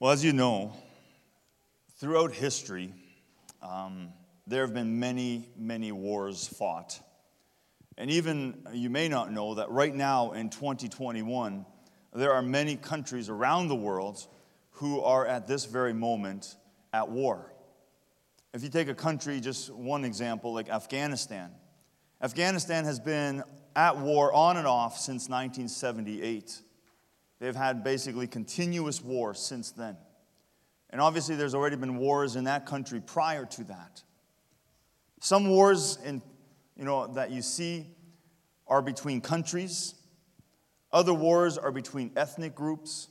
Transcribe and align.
Well, 0.00 0.12
as 0.12 0.24
you 0.24 0.32
know, 0.32 0.76
throughout 1.96 2.30
history, 2.32 2.94
um, 3.60 4.10
there 4.46 4.60
have 4.60 4.72
been 4.72 5.00
many, 5.00 5.48
many 5.56 5.90
wars 5.90 6.46
fought. 6.46 7.00
And 7.96 8.08
even 8.08 8.64
you 8.72 8.90
may 8.90 9.08
not 9.08 9.32
know 9.32 9.56
that 9.56 9.68
right 9.70 9.92
now 9.92 10.30
in 10.34 10.50
2021, 10.50 11.66
there 12.14 12.32
are 12.32 12.42
many 12.42 12.76
countries 12.76 13.28
around 13.28 13.66
the 13.66 13.74
world 13.74 14.24
who 14.70 15.00
are 15.00 15.26
at 15.26 15.48
this 15.48 15.64
very 15.64 15.92
moment 15.92 16.54
at 16.92 17.08
war. 17.08 17.52
If 18.54 18.62
you 18.62 18.68
take 18.68 18.86
a 18.86 18.94
country, 18.94 19.40
just 19.40 19.68
one 19.68 20.04
example, 20.04 20.54
like 20.54 20.68
Afghanistan, 20.68 21.50
Afghanistan 22.22 22.84
has 22.84 23.00
been 23.00 23.42
at 23.74 23.98
war 23.98 24.32
on 24.32 24.58
and 24.58 24.66
off 24.68 24.96
since 24.96 25.28
1978. 25.28 26.60
They've 27.38 27.54
had 27.54 27.84
basically 27.84 28.26
continuous 28.26 29.02
war 29.02 29.34
since 29.34 29.70
then. 29.70 29.96
And 30.90 31.00
obviously, 31.00 31.36
there's 31.36 31.54
already 31.54 31.76
been 31.76 31.98
wars 31.98 32.36
in 32.36 32.44
that 32.44 32.66
country 32.66 33.00
prior 33.00 33.44
to 33.44 33.64
that. 33.64 34.02
Some 35.20 35.48
wars 35.48 35.98
in, 36.04 36.22
you 36.76 36.84
know, 36.84 37.06
that 37.14 37.30
you 37.30 37.42
see 37.42 37.86
are 38.66 38.82
between 38.82 39.20
countries. 39.20 39.94
Other 40.92 41.12
wars 41.12 41.58
are 41.58 41.70
between 41.70 42.12
ethnic 42.16 42.54
groups. 42.54 43.08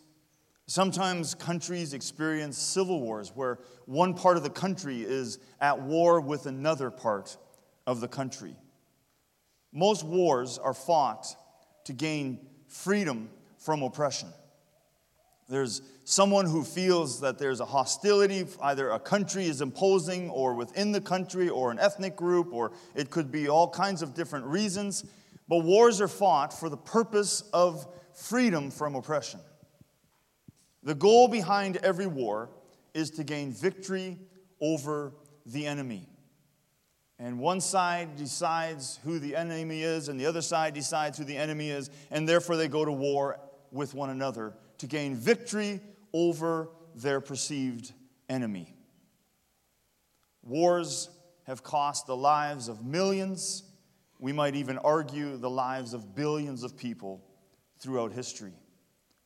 Sometimes 0.66 1.34
countries 1.34 1.94
experience 1.94 2.58
civil 2.58 3.00
wars 3.02 3.32
where 3.34 3.60
one 3.86 4.14
part 4.14 4.36
of 4.36 4.44
the 4.44 4.50
country 4.50 5.02
is 5.02 5.40
at 5.62 5.80
war 5.80 6.20
with 6.20 6.46
another 6.46 6.90
part 6.90 7.38
of 7.86 8.02
the 8.02 8.08
country. 8.08 8.56
Most 9.72 10.04
wars 10.04 10.58
are 10.58 10.74
fought 10.74 11.28
to 11.86 11.94
gain 11.94 12.40
freedom 12.68 13.30
from 13.68 13.84
oppression. 13.84 14.30
There's 15.50 15.82
someone 16.06 16.46
who 16.46 16.64
feels 16.64 17.20
that 17.20 17.38
there's 17.38 17.60
a 17.60 17.66
hostility, 17.66 18.48
either 18.62 18.92
a 18.92 18.98
country 18.98 19.44
is 19.44 19.60
imposing, 19.60 20.30
or 20.30 20.54
within 20.54 20.94
the 20.94 21.02
country, 21.02 21.50
or 21.50 21.70
an 21.70 21.78
ethnic 21.78 22.16
group, 22.16 22.54
or 22.54 22.72
it 22.96 23.10
could 23.10 23.30
be 23.30 23.50
all 23.50 23.70
kinds 23.70 24.02
of 24.02 24.14
different 24.14 24.46
reasons. 24.46 25.04
But 25.50 25.66
wars 25.66 26.00
are 26.00 26.08
fought 26.08 26.54
for 26.54 26.70
the 26.70 26.78
purpose 26.78 27.42
of 27.52 27.86
freedom 28.14 28.72
from 28.72 28.96
oppression. 28.96 29.42
The 30.84 30.96
goal 30.96 31.28
behind 31.28 31.76
every 31.84 32.08
war 32.08 32.50
is 32.94 33.12
to 33.12 33.26
gain 33.26 33.52
victory 33.52 34.18
over 34.62 35.12
the 35.46 35.68
enemy. 35.68 36.08
And 37.20 37.38
one 37.38 37.60
side 37.60 38.16
decides 38.16 39.00
who 39.04 39.20
the 39.20 39.36
enemy 39.36 39.82
is, 39.82 40.08
and 40.08 40.18
the 40.18 40.26
other 40.26 40.42
side 40.42 40.74
decides 40.74 41.18
who 41.18 41.26
the 41.26 41.36
enemy 41.36 41.70
is, 41.70 41.90
and 42.12 42.30
therefore 42.30 42.56
they 42.56 42.70
go 42.70 42.86
to 42.86 42.94
war 42.94 43.42
with 43.72 43.94
one 43.94 44.10
another 44.10 44.54
to 44.80 44.88
gain 44.88 45.16
victory 45.16 45.82
over 46.14 46.70
their 46.96 47.22
perceived 47.22 47.92
enemy. 48.30 48.74
Wars 50.44 51.10
have 51.46 51.64
cost 51.64 52.08
the 52.08 52.16
lives 52.16 52.68
of 52.68 52.84
millions, 52.84 53.64
we 54.20 54.34
might 54.34 54.56
even 54.56 54.78
argue 54.80 55.38
the 55.38 55.50
lives 55.50 55.94
of 55.94 56.16
billions 56.16 56.64
of 56.64 56.76
people 56.76 57.24
throughout 57.80 58.12
history. 58.12 58.54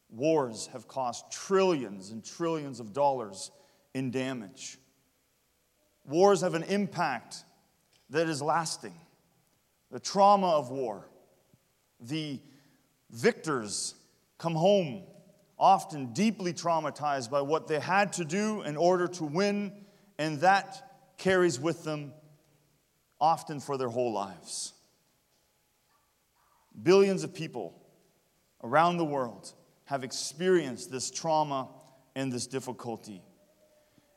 Wars 0.10 0.68
have 0.74 0.88
cost 0.88 1.32
trillions 1.32 2.12
and 2.12 2.24
trillions 2.24 2.80
of 2.80 2.92
dollars 2.92 3.52
in 3.94 4.12
damage. 4.12 4.78
Wars 6.06 6.42
have 6.42 6.54
an 6.54 6.64
impact 6.64 7.44
that 8.10 8.28
is 8.28 8.42
lasting. 8.42 8.94
The 9.92 10.00
trauma 10.00 10.50
of 10.50 10.70
war, 10.70 11.08
the 12.00 12.40
victors 13.10 13.96
come 14.42 14.56
home 14.56 15.04
often 15.60 16.12
deeply 16.14 16.52
traumatized 16.52 17.30
by 17.30 17.42
what 17.42 17.68
they 17.68 17.80
had 17.80 18.12
to 18.12 18.26
do 18.26 18.64
in 18.64 18.76
order 18.76 19.08
to 19.08 19.24
win, 19.24 19.72
and 20.18 20.40
that 20.40 21.14
carries 21.20 21.60
with 21.60 21.84
them 21.84 22.12
often 23.20 23.60
for 23.60 23.78
their 23.78 23.88
whole 23.88 24.12
lives. 24.12 24.74
Billions 26.82 27.24
of 27.24 27.36
people 27.36 27.80
around 28.64 28.98
the 28.98 29.06
world 29.06 29.54
have 29.86 30.04
experienced 30.04 30.92
this 30.92 31.12
trauma 31.12 31.70
and 32.16 32.34
this 32.34 32.48
difficulty. 32.48 33.22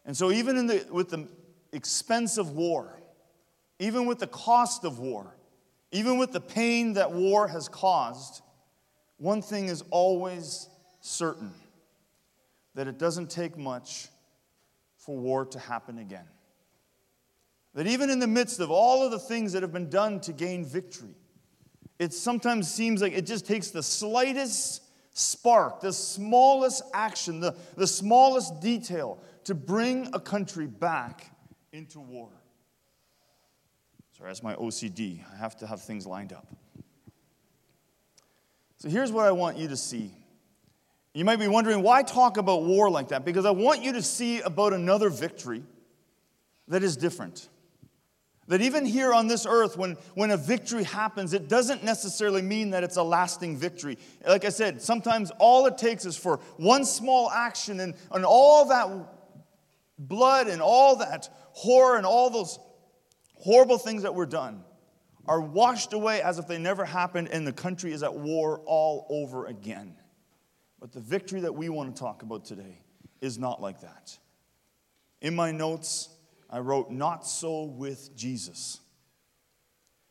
And 0.06 0.16
so, 0.16 0.32
even 0.32 0.66
the, 0.66 0.86
with 0.90 1.10
the 1.10 1.28
expense 1.72 2.38
of 2.38 2.52
war, 2.52 2.98
even 3.78 4.06
with 4.06 4.20
the 4.20 4.26
cost 4.26 4.84
of 4.84 4.98
war, 4.98 5.36
even 5.92 6.16
with 6.16 6.32
the 6.32 6.40
pain 6.40 6.94
that 6.94 7.12
war 7.12 7.46
has 7.46 7.68
caused, 7.68 8.40
one 9.24 9.40
thing 9.40 9.68
is 9.68 9.82
always 9.90 10.68
certain 11.00 11.50
that 12.74 12.86
it 12.86 12.98
doesn't 12.98 13.30
take 13.30 13.56
much 13.56 14.08
for 14.98 15.16
war 15.16 15.46
to 15.46 15.58
happen 15.58 15.96
again. 15.96 16.26
That 17.72 17.86
even 17.86 18.10
in 18.10 18.18
the 18.18 18.26
midst 18.26 18.60
of 18.60 18.70
all 18.70 19.02
of 19.02 19.10
the 19.10 19.18
things 19.18 19.54
that 19.54 19.62
have 19.62 19.72
been 19.72 19.88
done 19.88 20.20
to 20.20 20.34
gain 20.34 20.66
victory, 20.66 21.16
it 21.98 22.12
sometimes 22.12 22.70
seems 22.70 23.00
like 23.00 23.14
it 23.14 23.24
just 23.24 23.46
takes 23.46 23.70
the 23.70 23.82
slightest 23.82 24.82
spark, 25.14 25.80
the 25.80 25.92
smallest 25.92 26.82
action, 26.92 27.40
the, 27.40 27.56
the 27.76 27.86
smallest 27.86 28.60
detail 28.60 29.18
to 29.44 29.54
bring 29.54 30.06
a 30.12 30.20
country 30.20 30.66
back 30.66 31.30
into 31.72 31.98
war. 31.98 32.28
Sorry, 34.18 34.28
that's 34.28 34.42
my 34.42 34.54
OCD. 34.56 35.24
I 35.32 35.36
have 35.38 35.56
to 35.56 35.66
have 35.66 35.80
things 35.80 36.06
lined 36.06 36.34
up. 36.34 36.46
So 38.84 38.90
here's 38.90 39.10
what 39.10 39.24
I 39.24 39.32
want 39.32 39.56
you 39.56 39.68
to 39.68 39.78
see. 39.78 40.10
You 41.14 41.24
might 41.24 41.38
be 41.38 41.48
wondering, 41.48 41.80
why 41.82 42.02
talk 42.02 42.36
about 42.36 42.64
war 42.64 42.90
like 42.90 43.08
that? 43.08 43.24
Because 43.24 43.46
I 43.46 43.50
want 43.50 43.82
you 43.82 43.94
to 43.94 44.02
see 44.02 44.42
about 44.42 44.74
another 44.74 45.08
victory 45.08 45.62
that 46.68 46.82
is 46.82 46.94
different. 46.94 47.48
That 48.48 48.60
even 48.60 48.84
here 48.84 49.14
on 49.14 49.26
this 49.26 49.46
earth, 49.46 49.78
when, 49.78 49.96
when 50.12 50.30
a 50.30 50.36
victory 50.36 50.84
happens, 50.84 51.32
it 51.32 51.48
doesn't 51.48 51.82
necessarily 51.82 52.42
mean 52.42 52.72
that 52.72 52.84
it's 52.84 52.98
a 52.98 53.02
lasting 53.02 53.56
victory. 53.56 53.96
Like 54.28 54.44
I 54.44 54.50
said, 54.50 54.82
sometimes 54.82 55.32
all 55.38 55.64
it 55.64 55.78
takes 55.78 56.04
is 56.04 56.18
for 56.18 56.40
one 56.58 56.84
small 56.84 57.30
action 57.30 57.80
and, 57.80 57.94
and 58.10 58.22
all 58.22 58.68
that 58.68 58.90
blood 59.98 60.46
and 60.48 60.60
all 60.60 60.96
that 60.96 61.30
horror 61.52 61.96
and 61.96 62.04
all 62.04 62.28
those 62.28 62.58
horrible 63.36 63.78
things 63.78 64.02
that 64.02 64.14
were 64.14 64.26
done 64.26 64.62
are 65.26 65.40
washed 65.40 65.92
away 65.92 66.20
as 66.22 66.38
if 66.38 66.46
they 66.46 66.58
never 66.58 66.84
happened, 66.84 67.28
and 67.30 67.46
the 67.46 67.52
country 67.52 67.92
is 67.92 68.02
at 68.02 68.14
war 68.14 68.60
all 68.66 69.06
over 69.08 69.46
again. 69.46 69.96
But 70.80 70.92
the 70.92 71.00
victory 71.00 71.40
that 71.40 71.54
we 71.54 71.68
want 71.68 71.94
to 71.94 72.00
talk 72.00 72.22
about 72.22 72.44
today 72.44 72.82
is 73.20 73.38
not 73.38 73.60
like 73.60 73.80
that. 73.80 74.18
In 75.22 75.34
my 75.34 75.50
notes, 75.50 76.10
I 76.50 76.58
wrote, 76.58 76.90
Not 76.90 77.26
so 77.26 77.64
with 77.64 78.14
Jesus. 78.14 78.80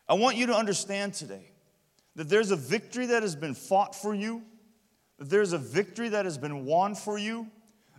I 0.09 0.15
want 0.15 0.35
you 0.35 0.47
to 0.47 0.55
understand 0.55 1.13
today 1.13 1.51
that 2.15 2.29
there's 2.29 2.51
a 2.51 2.55
victory 2.55 3.07
that 3.07 3.23
has 3.23 3.35
been 3.35 3.53
fought 3.53 3.95
for 3.95 4.13
you, 4.13 4.41
that 5.19 5.29
there's 5.29 5.53
a 5.53 5.57
victory 5.57 6.09
that 6.09 6.25
has 6.25 6.37
been 6.37 6.65
won 6.65 6.95
for 6.95 7.17
you, 7.17 7.47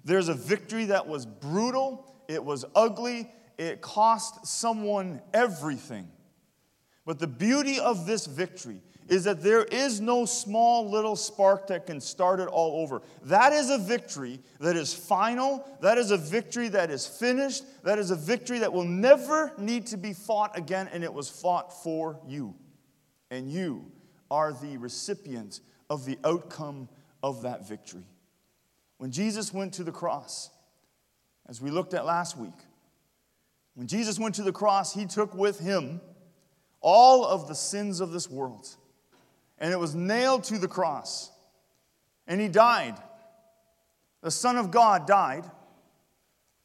there's 0.04 0.28
a 0.28 0.34
victory 0.34 0.86
that 0.86 1.06
was 1.06 1.24
brutal, 1.24 2.12
it 2.28 2.44
was 2.44 2.64
ugly, 2.74 3.30
it 3.56 3.80
cost 3.80 4.46
someone 4.46 5.22
everything. 5.32 6.08
But 7.04 7.18
the 7.18 7.26
beauty 7.26 7.78
of 7.78 8.06
this 8.06 8.26
victory 8.26 8.80
is 9.08 9.24
that 9.24 9.42
there 9.42 9.64
is 9.64 10.00
no 10.00 10.24
small 10.24 10.88
little 10.88 11.16
spark 11.16 11.66
that 11.66 11.86
can 11.86 12.00
start 12.00 12.40
it 12.40 12.48
all 12.48 12.82
over. 12.82 13.02
That 13.24 13.52
is 13.52 13.68
a 13.68 13.76
victory 13.76 14.40
that 14.60 14.76
is 14.76 14.94
final. 14.94 15.68
That 15.82 15.98
is 15.98 16.10
a 16.10 16.16
victory 16.16 16.68
that 16.68 16.90
is 16.90 17.06
finished. 17.06 17.64
That 17.82 17.98
is 17.98 18.10
a 18.10 18.16
victory 18.16 18.60
that 18.60 18.72
will 18.72 18.86
never 18.86 19.52
need 19.58 19.86
to 19.88 19.98
be 19.98 20.14
fought 20.14 20.56
again, 20.56 20.88
and 20.92 21.04
it 21.04 21.12
was 21.12 21.28
fought 21.28 21.82
for 21.82 22.18
you. 22.26 22.54
And 23.30 23.50
you 23.52 23.92
are 24.30 24.54
the 24.54 24.78
recipient 24.78 25.60
of 25.90 26.06
the 26.06 26.18
outcome 26.24 26.88
of 27.22 27.42
that 27.42 27.68
victory. 27.68 28.04
When 28.96 29.10
Jesus 29.10 29.52
went 29.52 29.74
to 29.74 29.84
the 29.84 29.92
cross, 29.92 30.48
as 31.46 31.60
we 31.60 31.70
looked 31.70 31.92
at 31.92 32.06
last 32.06 32.38
week, 32.38 32.54
when 33.74 33.86
Jesus 33.86 34.18
went 34.18 34.36
to 34.36 34.42
the 34.42 34.52
cross, 34.52 34.94
he 34.94 35.04
took 35.04 35.34
with 35.34 35.58
him 35.58 36.00
all 36.84 37.24
of 37.24 37.48
the 37.48 37.54
sins 37.54 38.00
of 38.00 38.12
this 38.12 38.30
world. 38.30 38.68
And 39.58 39.72
it 39.72 39.80
was 39.80 39.94
nailed 39.94 40.44
to 40.44 40.58
the 40.58 40.68
cross. 40.68 41.32
And 42.26 42.40
he 42.40 42.48
died. 42.48 42.96
The 44.20 44.30
Son 44.30 44.58
of 44.58 44.70
God 44.70 45.06
died. 45.06 45.50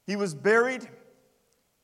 He 0.05 0.17
was 0.17 0.33
buried. 0.33 0.87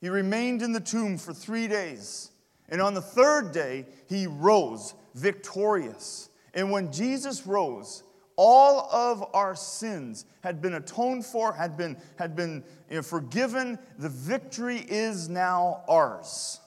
He 0.02 0.10
remained 0.10 0.60
in 0.60 0.72
the 0.72 0.80
tomb 0.80 1.16
for 1.16 1.32
three 1.32 1.66
days. 1.66 2.30
And 2.68 2.82
on 2.82 2.92
the 2.92 3.00
third 3.00 3.52
day, 3.52 3.86
he 4.06 4.26
rose 4.26 4.94
victorious. 5.14 6.28
And 6.52 6.70
when 6.70 6.92
Jesus 6.92 7.46
rose, 7.46 8.02
all 8.36 8.90
of 8.92 9.24
our 9.32 9.54
sins 9.54 10.26
had 10.42 10.60
been 10.60 10.74
atoned 10.74 11.24
for, 11.24 11.54
had 11.54 11.78
been, 11.78 11.96
had 12.18 12.36
been 12.36 12.64
you 12.90 12.96
know, 12.96 13.02
forgiven. 13.02 13.78
The 13.98 14.10
victory 14.10 14.84
is 14.88 15.30
now 15.30 15.84
ours. 15.88 16.60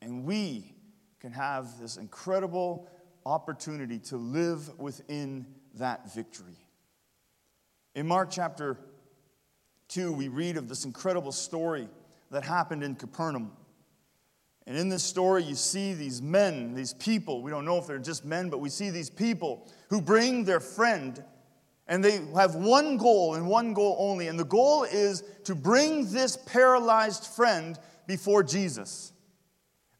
And 0.00 0.24
we 0.24 0.69
can 1.20 1.32
have 1.32 1.78
this 1.78 1.98
incredible 1.98 2.88
opportunity 3.26 3.98
to 3.98 4.16
live 4.16 4.78
within 4.78 5.46
that 5.74 6.12
victory. 6.14 6.56
In 7.94 8.06
Mark 8.06 8.30
chapter 8.30 8.78
2, 9.88 10.12
we 10.12 10.28
read 10.28 10.56
of 10.56 10.68
this 10.68 10.84
incredible 10.84 11.32
story 11.32 11.88
that 12.30 12.42
happened 12.42 12.82
in 12.82 12.94
Capernaum. 12.94 13.52
And 14.66 14.78
in 14.78 14.88
this 14.88 15.02
story, 15.02 15.42
you 15.42 15.56
see 15.56 15.92
these 15.92 16.22
men, 16.22 16.74
these 16.74 16.94
people. 16.94 17.42
We 17.42 17.50
don't 17.50 17.64
know 17.64 17.76
if 17.76 17.86
they're 17.86 17.98
just 17.98 18.24
men, 18.24 18.48
but 18.48 18.58
we 18.58 18.70
see 18.70 18.88
these 18.88 19.10
people 19.10 19.68
who 19.90 20.00
bring 20.00 20.44
their 20.44 20.60
friend, 20.60 21.22
and 21.86 22.02
they 22.02 22.20
have 22.34 22.54
one 22.54 22.96
goal 22.96 23.34
and 23.34 23.46
one 23.46 23.74
goal 23.74 23.96
only. 23.98 24.28
And 24.28 24.38
the 24.38 24.44
goal 24.44 24.84
is 24.84 25.22
to 25.44 25.54
bring 25.54 26.10
this 26.10 26.36
paralyzed 26.36 27.26
friend 27.26 27.78
before 28.06 28.42
Jesus 28.42 29.12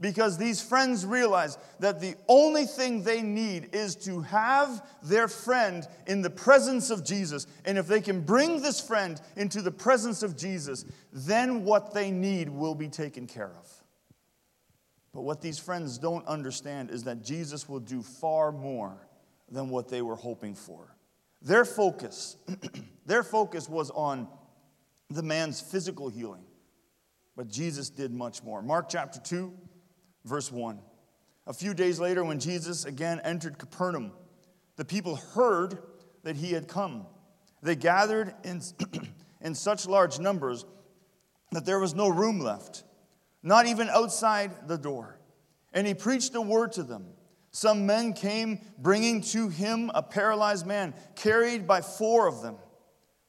because 0.01 0.39
these 0.39 0.63
friends 0.63 1.05
realize 1.05 1.59
that 1.79 2.01
the 2.01 2.15
only 2.27 2.65
thing 2.65 3.03
they 3.03 3.21
need 3.21 3.75
is 3.75 3.95
to 3.97 4.23
have 4.23 4.83
their 5.03 5.29
friend 5.29 5.87
in 6.07 6.23
the 6.23 6.31
presence 6.31 6.91
of 6.91 7.05
Jesus. 7.05 7.47
And 7.67 7.77
if 7.77 7.87
they 7.87 8.01
can 8.01 8.23
bring 8.23 8.63
this 8.63 8.81
friend 8.81 9.21
into 9.37 9.61
the 9.61 9.71
presence 9.71 10.23
of 10.23 10.37
Jesus, 10.37 10.87
then 11.13 11.65
what 11.65 11.93
they 11.93 12.11
need 12.11 12.49
will 12.49 12.75
be 12.75 12.89
taken 12.89 13.27
care 13.27 13.53
of. 13.59 13.69
But 15.13 15.23
what 15.23 15.43
these 15.43 15.59
friends 15.59 15.99
don't 15.99 16.27
understand 16.27 16.91
is 16.91 17.05
that 17.05 17.23
Jesus 17.23 17.69
will 17.69 17.81
do 17.81 18.03
far 18.03 18.53
more 18.53 19.07
than 19.51 19.69
what 19.69 19.89
they 19.89 20.01
were 20.01 20.17
hoping 20.17 20.55
for. 20.55 20.97
Their 21.43 21.65
focus, 21.65 22.37
their 23.07 23.23
focus 23.23 23.69
was 23.69 23.91
on 23.91 24.29
the 25.11 25.23
man's 25.23 25.61
physical 25.61 26.09
healing. 26.09 26.45
But 27.37 27.49
Jesus 27.49 27.91
did 27.91 28.13
much 28.13 28.43
more. 28.43 28.63
Mark 28.63 28.89
chapter 28.89 29.19
2, 29.19 29.53
Verse 30.25 30.51
1. 30.51 30.81
A 31.47 31.53
few 31.53 31.75
days 31.75 31.99
later, 31.99 32.23
when 32.23 32.39
Jesus 32.39 32.85
again 32.85 33.21
entered 33.25 33.59
Capernaum, 33.59 34.13
the 34.77 34.85
people 34.85 35.17
heard 35.17 35.79
that 36.23 36.37
he 36.37 36.53
had 36.53 36.69
come. 36.69 37.07
They 37.63 37.77
gathered 37.77 38.35
in, 38.45 38.63
in 39.41 39.55
such 39.55 39.87
large 39.87 40.19
numbers 40.19 40.65
that 41.53 41.65
there 41.65 41.81
was 41.81 41.95
no 41.95 42.09
room 42.09 42.41
left, 42.41 42.85
not 43.43 43.67
even 43.67 43.89
outside 43.89 44.69
the 44.69 44.79
door. 44.79 45.19
And 45.73 45.87
he 45.87 45.95
preached 45.95 46.35
a 46.35 46.41
word 46.41 46.73
to 46.73 46.83
them. 46.83 47.07
Some 47.53 47.87
men 47.87 48.13
came 48.13 48.61
bringing 48.79 49.23
to 49.23 49.49
him 49.49 49.91
a 49.95 50.03
paralyzed 50.03 50.67
man, 50.67 50.95
carried 51.17 51.67
by 51.67 51.81
four 51.81 52.29
of 52.29 52.43
them. 52.43 52.57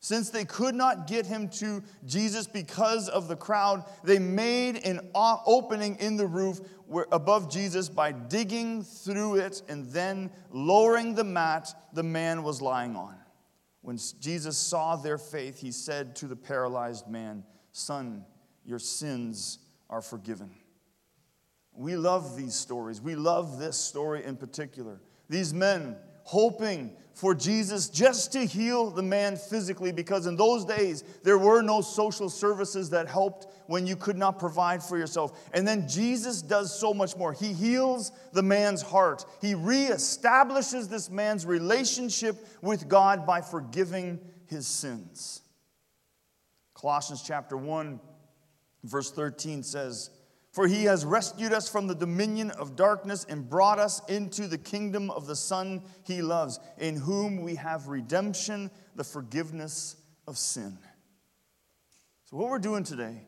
Since 0.03 0.31
they 0.31 0.45
could 0.45 0.74
not 0.74 1.06
get 1.06 1.27
him 1.27 1.48
to 1.50 1.83
Jesus 2.07 2.48
because 2.48 3.07
of 3.07 3.27
the 3.27 3.36
crowd, 3.36 3.86
they 4.03 4.18
made 4.18 4.83
an 4.83 5.12
opening 5.13 5.95
in 6.00 6.18
the 6.18 6.25
roof 6.25 6.59
above 7.12 7.51
Jesus 7.51 7.88
by 7.88 8.12
digging 8.12 8.81
through 8.83 9.36
it 9.36 9.62
and 9.69 9.86
then 9.92 10.31
lowering 10.50 11.13
the 11.13 11.24
mat 11.24 11.71
the 11.94 12.01
man 12.01 12.42
was 12.42 12.63
lying 12.63 12.95
on. 12.95 13.15
When 13.81 14.00
Jesus 14.19 14.57
saw 14.57 14.95
their 14.95 15.19
faith, 15.19 15.59
he 15.59 15.71
said 15.71 16.15
to 16.18 16.27
the 16.27 16.36
paralyzed 16.36 17.07
man, 17.07 17.44
Son, 17.71 18.25
your 18.65 18.80
sins 18.80 19.59
are 19.88 20.01
forgiven. 20.01 20.50
We 21.74 21.95
love 21.95 22.36
these 22.36 22.56
stories. 22.56 23.00
We 23.00 23.15
love 23.15 23.59
this 23.59 23.77
story 23.77 24.25
in 24.25 24.36
particular. 24.36 25.00
These 25.30 25.54
men 25.54 25.95
hoping 26.24 26.92
for 27.13 27.36
Jesus 27.36 27.90
just 27.90 28.31
to 28.34 28.46
heal 28.46 28.90
the 28.90 29.04
man 29.04 29.36
physically 29.36 29.92
because 29.92 30.25
in 30.28 30.36
those 30.36 30.66
days 30.66 31.04
there 31.24 31.38
were 31.38 31.62
no 31.62 31.81
social 31.81 32.30
services 32.30 32.90
that 32.92 33.08
helped 33.08 33.48
when 33.68 33.86
you 33.86 33.96
could 33.96 34.18
not 34.18 34.40
provide 34.40 34.81
for 34.81 34.98
yourself. 34.98 35.50
And 35.54 35.68
then 35.68 35.88
Jesus 35.88 36.42
does 36.42 36.78
so 36.78 36.94
much 36.94 37.16
more. 37.18 37.34
He 37.34 37.54
heals 37.54 38.12
the 38.34 38.44
man's 38.44 38.81
heart, 38.81 39.25
he 39.42 39.54
reestablishes 39.54 40.90
this 40.90 41.10
man's 41.10 41.46
relationship 41.46 42.36
with 42.62 42.88
God 42.88 43.25
by 43.25 43.42
forgiving 43.42 44.19
his 44.48 44.68
sins. 44.68 45.42
Colossians 46.74 47.22
chapter 47.22 47.56
1, 47.56 48.00
verse 48.84 49.12
13 49.12 49.64
says, 49.64 50.10
for 50.51 50.68
he 50.68 50.83
has 50.83 51.06
rescued 51.06 51.53
us 51.53 51.69
from 51.69 51.88
the 51.88 51.95
dominion 51.95 52.51
of 52.51 52.75
darkness 52.75 53.25
and 53.30 53.50
brought 53.50 53.80
us 53.80 54.01
into 54.09 54.48
the 54.48 54.57
kingdom 54.57 55.09
of 55.09 55.25
the 55.25 55.36
Son 55.36 55.81
he 56.03 56.21
loves, 56.21 56.59
in 56.77 56.98
whom 56.98 57.42
we 57.42 57.56
have 57.56 57.88
redemption, 57.88 58.69
the 58.95 59.03
forgiveness 59.03 59.95
of 60.27 60.38
sin. 60.38 60.77
So, 62.25 62.38
what 62.38 62.50
we're 62.50 62.59
doing 62.59 62.83
today 62.83 63.21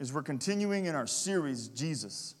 is 0.00 0.12
we're 0.12 0.22
continuing 0.22 0.86
in 0.86 0.94
our 0.94 1.06
series, 1.06 1.68
Jesus. 1.68 2.34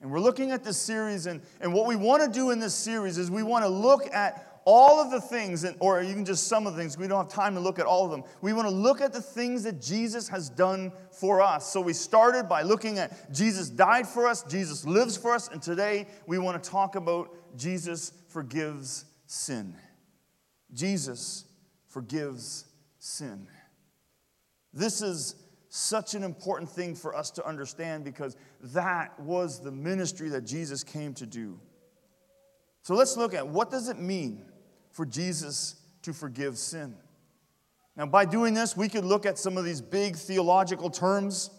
And 0.00 0.10
we're 0.10 0.20
looking 0.20 0.50
at 0.50 0.64
this 0.64 0.78
series, 0.78 1.26
and, 1.26 1.40
and 1.60 1.72
what 1.72 1.86
we 1.86 1.94
want 1.94 2.24
to 2.24 2.28
do 2.28 2.50
in 2.50 2.58
this 2.58 2.74
series 2.74 3.18
is 3.18 3.30
we 3.30 3.44
want 3.44 3.64
to 3.64 3.68
look 3.68 4.12
at 4.12 4.51
all 4.64 5.00
of 5.00 5.10
the 5.10 5.20
things, 5.20 5.66
or 5.80 6.02
even 6.02 6.24
just 6.24 6.46
some 6.46 6.66
of 6.66 6.74
the 6.74 6.80
things, 6.80 6.96
we 6.96 7.08
don't 7.08 7.18
have 7.18 7.32
time 7.32 7.54
to 7.54 7.60
look 7.60 7.78
at 7.78 7.86
all 7.86 8.04
of 8.04 8.10
them. 8.10 8.22
We 8.40 8.52
want 8.52 8.68
to 8.68 8.74
look 8.74 9.00
at 9.00 9.12
the 9.12 9.20
things 9.20 9.64
that 9.64 9.80
Jesus 9.80 10.28
has 10.28 10.48
done 10.48 10.92
for 11.10 11.40
us. 11.40 11.72
So 11.72 11.80
we 11.80 11.92
started 11.92 12.48
by 12.48 12.62
looking 12.62 12.98
at 12.98 13.32
Jesus 13.32 13.68
died 13.68 14.06
for 14.06 14.26
us, 14.26 14.42
Jesus 14.44 14.84
lives 14.84 15.16
for 15.16 15.34
us, 15.34 15.48
and 15.48 15.60
today 15.60 16.06
we 16.26 16.38
want 16.38 16.62
to 16.62 16.70
talk 16.70 16.94
about 16.94 17.34
Jesus 17.56 18.12
forgives 18.28 19.04
sin. 19.26 19.74
Jesus 20.72 21.44
forgives 21.88 22.66
sin. 22.98 23.46
This 24.72 25.02
is 25.02 25.36
such 25.68 26.14
an 26.14 26.22
important 26.22 26.70
thing 26.70 26.94
for 26.94 27.16
us 27.16 27.30
to 27.30 27.46
understand 27.46 28.04
because 28.04 28.36
that 28.60 29.18
was 29.18 29.60
the 29.60 29.72
ministry 29.72 30.28
that 30.28 30.42
Jesus 30.42 30.84
came 30.84 31.14
to 31.14 31.26
do. 31.26 31.58
So 32.82 32.94
let's 32.94 33.16
look 33.16 33.32
at 33.32 33.46
what 33.46 33.70
does 33.70 33.88
it 33.88 33.98
mean 33.98 34.44
for 34.92 35.04
Jesus 35.04 35.76
to 36.02 36.12
forgive 36.12 36.56
sin. 36.58 36.94
Now, 37.96 38.06
by 38.06 38.24
doing 38.24 38.54
this, 38.54 38.76
we 38.76 38.88
could 38.88 39.04
look 39.04 39.26
at 39.26 39.38
some 39.38 39.56
of 39.58 39.64
these 39.64 39.80
big 39.80 40.16
theological 40.16 40.88
terms 40.90 41.50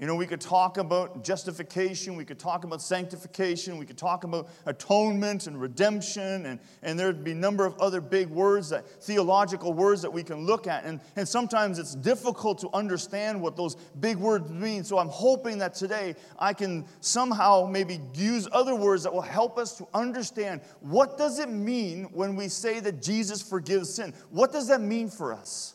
you 0.00 0.06
know, 0.06 0.14
we 0.14 0.26
could 0.26 0.40
talk 0.40 0.78
about 0.78 1.22
justification, 1.22 2.16
we 2.16 2.24
could 2.24 2.38
talk 2.38 2.64
about 2.64 2.80
sanctification, 2.80 3.76
we 3.76 3.84
could 3.84 3.98
talk 3.98 4.24
about 4.24 4.48
atonement 4.64 5.46
and 5.46 5.60
redemption, 5.60 6.46
and, 6.46 6.58
and 6.82 6.98
there'd 6.98 7.22
be 7.22 7.32
a 7.32 7.34
number 7.34 7.66
of 7.66 7.78
other 7.78 8.00
big 8.00 8.28
words, 8.28 8.70
that 8.70 8.88
theological 9.02 9.74
words 9.74 10.00
that 10.00 10.10
we 10.10 10.22
can 10.22 10.46
look 10.46 10.66
at. 10.66 10.84
And, 10.84 11.00
and 11.16 11.28
sometimes 11.28 11.78
it's 11.78 11.94
difficult 11.94 12.58
to 12.60 12.70
understand 12.72 13.42
what 13.42 13.56
those 13.56 13.74
big 14.00 14.16
words 14.16 14.50
mean. 14.50 14.84
So 14.84 14.98
I'm 14.98 15.08
hoping 15.08 15.58
that 15.58 15.74
today 15.74 16.14
I 16.38 16.54
can 16.54 16.86
somehow 17.00 17.68
maybe 17.70 18.00
use 18.14 18.48
other 18.52 18.74
words 18.74 19.02
that 19.02 19.12
will 19.12 19.20
help 19.20 19.58
us 19.58 19.76
to 19.76 19.88
understand 19.92 20.62
what 20.80 21.18
does 21.18 21.38
it 21.38 21.50
mean 21.50 22.04
when 22.04 22.36
we 22.36 22.48
say 22.48 22.80
that 22.80 23.02
Jesus 23.02 23.42
forgives 23.42 23.92
sin? 23.92 24.14
What 24.30 24.50
does 24.50 24.66
that 24.68 24.80
mean 24.80 25.10
for 25.10 25.34
us? 25.34 25.74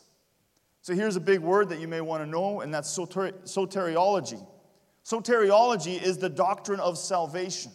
So 0.86 0.94
here's 0.94 1.16
a 1.16 1.20
big 1.20 1.40
word 1.40 1.70
that 1.70 1.80
you 1.80 1.88
may 1.88 2.00
want 2.00 2.22
to 2.22 2.30
know, 2.30 2.60
and 2.60 2.72
that's 2.72 2.88
soter- 2.88 3.32
soteriology. 3.42 4.40
Soteriology 5.04 6.00
is 6.00 6.16
the 6.16 6.28
doctrine 6.28 6.78
of 6.78 6.96
salvation. 6.96 7.72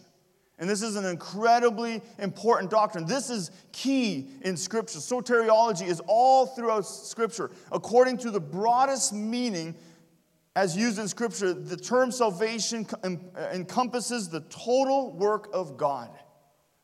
And 0.57 0.69
this 0.69 0.81
is 0.81 0.95
an 0.95 1.03
incredibly 1.03 2.01
important 2.19 2.71
doctrine. 2.71 3.05
This 3.05 3.29
is 3.29 3.51
key 3.73 4.29
in 4.43 4.55
Scripture. 4.55 4.99
Soteriology 4.99 5.87
is 5.87 6.01
all 6.07 6.45
throughout 6.45 6.85
Scripture. 6.85 7.51
According 7.73 8.19
to 8.19 8.31
the 8.31 8.39
broadest 8.39 9.11
meaning 9.11 9.75
as 10.55 10.77
used 10.77 10.97
in 10.97 11.09
Scripture, 11.09 11.53
the 11.53 11.75
term 11.75 12.13
salvation 12.13 12.87
encompasses 13.51 14.29
the 14.29 14.39
total 14.49 15.11
work 15.17 15.49
of 15.51 15.75
God 15.75 16.17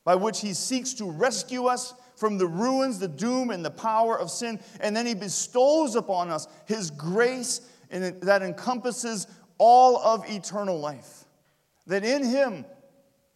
by 0.04 0.16
which 0.16 0.42
He 0.42 0.54
seeks 0.54 0.94
to 0.96 1.10
rescue 1.10 1.68
us 1.68 1.94
from 2.18 2.38
the 2.38 2.48
ruins, 2.48 3.00
the 3.00 3.08
doom, 3.08 3.52
and 3.52 3.64
the 3.64 3.72
power 3.72 4.20
of 4.20 4.30
sin. 4.30 4.60
And 4.82 4.96
then 4.96 5.06
He 5.06 5.14
bestows 5.14 5.96
upon 5.96 6.30
us 6.30 6.48
His 6.66 6.92
grace 6.92 7.62
that 7.90 8.42
encompasses 8.42 9.28
all 9.58 9.98
of 9.98 10.30
eternal 10.30 10.80
life. 10.80 11.26
That 11.86 12.04
in 12.04 12.26
Him, 12.26 12.66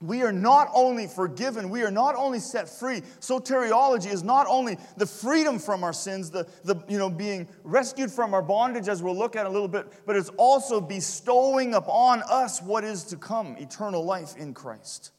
we 0.01 0.23
are 0.23 0.31
not 0.31 0.69
only 0.73 1.05
forgiven, 1.05 1.69
we 1.69 1.83
are 1.83 1.91
not 1.91 2.15
only 2.15 2.39
set 2.39 2.67
free. 2.67 3.01
Soteriology 3.19 4.11
is 4.11 4.23
not 4.23 4.47
only 4.49 4.77
the 4.97 5.05
freedom 5.05 5.59
from 5.59 5.83
our 5.83 5.93
sins, 5.93 6.31
the, 6.31 6.47
the 6.63 6.75
you 6.89 6.97
know, 6.97 7.09
being 7.09 7.47
rescued 7.63 8.11
from 8.11 8.33
our 8.33 8.41
bondage, 8.41 8.87
as 8.87 9.03
we'll 9.03 9.15
look 9.15 9.35
at 9.35 9.45
a 9.45 9.49
little 9.49 9.67
bit, 9.67 9.85
but 10.07 10.15
it's 10.15 10.31
also 10.37 10.81
bestowing 10.81 11.75
upon 11.75 12.23
us 12.29 12.61
what 12.61 12.83
is 12.83 13.03
to 13.05 13.15
come 13.15 13.55
eternal 13.59 14.03
life 14.03 14.35
in 14.37 14.55
Christ. 14.55 15.11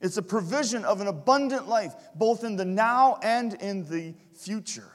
It's 0.00 0.16
a 0.16 0.22
provision 0.22 0.84
of 0.84 1.00
an 1.00 1.06
abundant 1.06 1.68
life, 1.68 1.94
both 2.14 2.44
in 2.44 2.56
the 2.56 2.64
now 2.64 3.18
and 3.22 3.54
in 3.54 3.84
the 3.84 4.14
future. 4.34 4.90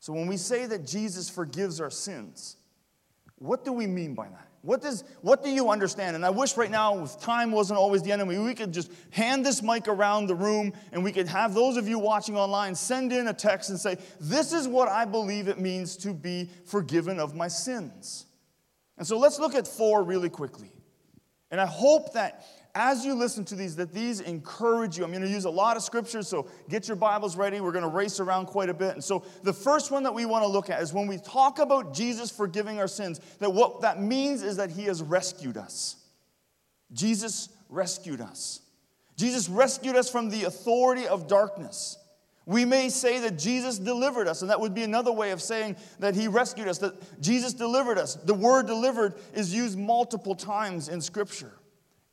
So 0.00 0.12
when 0.12 0.26
we 0.26 0.36
say 0.36 0.66
that 0.66 0.86
Jesus 0.86 1.28
forgives 1.28 1.80
our 1.80 1.90
sins, 1.90 2.56
what 3.36 3.64
do 3.64 3.72
we 3.72 3.86
mean 3.86 4.14
by 4.14 4.28
that? 4.28 4.48
What, 4.62 4.82
does, 4.82 5.04
what 5.22 5.42
do 5.42 5.48
you 5.48 5.70
understand? 5.70 6.16
And 6.16 6.26
I 6.26 6.30
wish 6.30 6.56
right 6.56 6.70
now, 6.70 7.02
if 7.02 7.18
time 7.18 7.50
wasn't 7.50 7.78
always 7.78 8.02
the 8.02 8.12
enemy, 8.12 8.38
we 8.38 8.54
could 8.54 8.72
just 8.72 8.92
hand 9.10 9.46
this 9.46 9.62
mic 9.62 9.88
around 9.88 10.26
the 10.26 10.34
room 10.34 10.74
and 10.92 11.02
we 11.02 11.12
could 11.12 11.28
have 11.28 11.54
those 11.54 11.78
of 11.78 11.88
you 11.88 11.98
watching 11.98 12.36
online 12.36 12.74
send 12.74 13.12
in 13.12 13.28
a 13.28 13.32
text 13.32 13.70
and 13.70 13.78
say, 13.78 13.96
This 14.20 14.52
is 14.52 14.68
what 14.68 14.88
I 14.88 15.06
believe 15.06 15.48
it 15.48 15.58
means 15.58 15.96
to 15.98 16.12
be 16.12 16.50
forgiven 16.66 17.18
of 17.18 17.34
my 17.34 17.48
sins. 17.48 18.26
And 18.98 19.06
so 19.06 19.16
let's 19.16 19.38
look 19.38 19.54
at 19.54 19.66
four 19.66 20.02
really 20.02 20.28
quickly. 20.28 20.70
And 21.50 21.58
I 21.58 21.66
hope 21.66 22.12
that 22.12 22.44
as 22.74 23.04
you 23.04 23.14
listen 23.14 23.44
to 23.46 23.54
these, 23.54 23.76
that 23.76 23.92
these 23.92 24.20
encourage 24.20 24.96
you. 24.96 25.04
I'm 25.04 25.10
going 25.10 25.22
to 25.22 25.28
use 25.28 25.44
a 25.44 25.50
lot 25.50 25.76
of 25.76 25.82
scriptures, 25.82 26.28
so 26.28 26.48
get 26.68 26.88
your 26.88 26.96
Bibles 26.96 27.36
ready. 27.36 27.60
We're 27.60 27.72
going 27.72 27.84
to 27.84 27.88
race 27.88 28.20
around 28.20 28.46
quite 28.46 28.68
a 28.68 28.74
bit. 28.74 28.94
And 28.94 29.02
so, 29.02 29.24
the 29.42 29.52
first 29.52 29.90
one 29.90 30.02
that 30.04 30.14
we 30.14 30.26
want 30.26 30.44
to 30.44 30.48
look 30.48 30.70
at 30.70 30.82
is 30.82 30.92
when 30.92 31.06
we 31.06 31.18
talk 31.18 31.58
about 31.58 31.94
Jesus 31.94 32.30
forgiving 32.30 32.78
our 32.78 32.88
sins, 32.88 33.20
that 33.38 33.52
what 33.52 33.80
that 33.82 34.00
means 34.00 34.42
is 34.42 34.56
that 34.56 34.70
he 34.70 34.84
has 34.84 35.02
rescued 35.02 35.56
us. 35.56 35.96
Jesus 36.92 37.48
rescued 37.68 38.20
us. 38.20 38.60
Jesus 39.16 39.48
rescued 39.48 39.96
us 39.96 40.10
from 40.10 40.30
the 40.30 40.44
authority 40.44 41.06
of 41.06 41.28
darkness. 41.28 41.98
We 42.46 42.64
may 42.64 42.88
say 42.88 43.20
that 43.20 43.38
Jesus 43.38 43.78
delivered 43.78 44.26
us, 44.26 44.42
and 44.42 44.50
that 44.50 44.60
would 44.60 44.74
be 44.74 44.82
another 44.82 45.12
way 45.12 45.30
of 45.30 45.42
saying 45.42 45.76
that 45.98 46.14
he 46.14 46.26
rescued 46.26 46.68
us, 46.68 46.78
that 46.78 47.20
Jesus 47.20 47.52
delivered 47.52 47.98
us. 47.98 48.14
The 48.14 48.34
word 48.34 48.66
delivered 48.66 49.14
is 49.34 49.54
used 49.54 49.78
multiple 49.78 50.34
times 50.34 50.88
in 50.88 51.00
Scripture. 51.00 51.52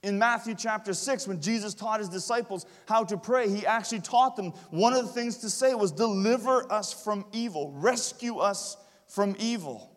In 0.03 0.19
Matthew 0.19 0.53
chapter 0.55 0.93
6, 0.93 1.27
when 1.27 1.41
Jesus 1.41 1.73
taught 1.73 1.99
his 1.99 2.09
disciples 2.09 2.65
how 2.87 3.03
to 3.05 3.17
pray, 3.17 3.49
he 3.49 3.65
actually 3.65 4.01
taught 4.01 4.35
them 4.35 4.51
one 4.69 4.93
of 4.93 5.05
the 5.05 5.11
things 5.11 5.37
to 5.37 5.49
say 5.49 5.73
was, 5.73 5.91
Deliver 5.91 6.71
us 6.71 6.93
from 6.93 7.25
evil, 7.31 7.71
rescue 7.75 8.37
us 8.37 8.77
from 9.07 9.35
evil. 9.39 9.91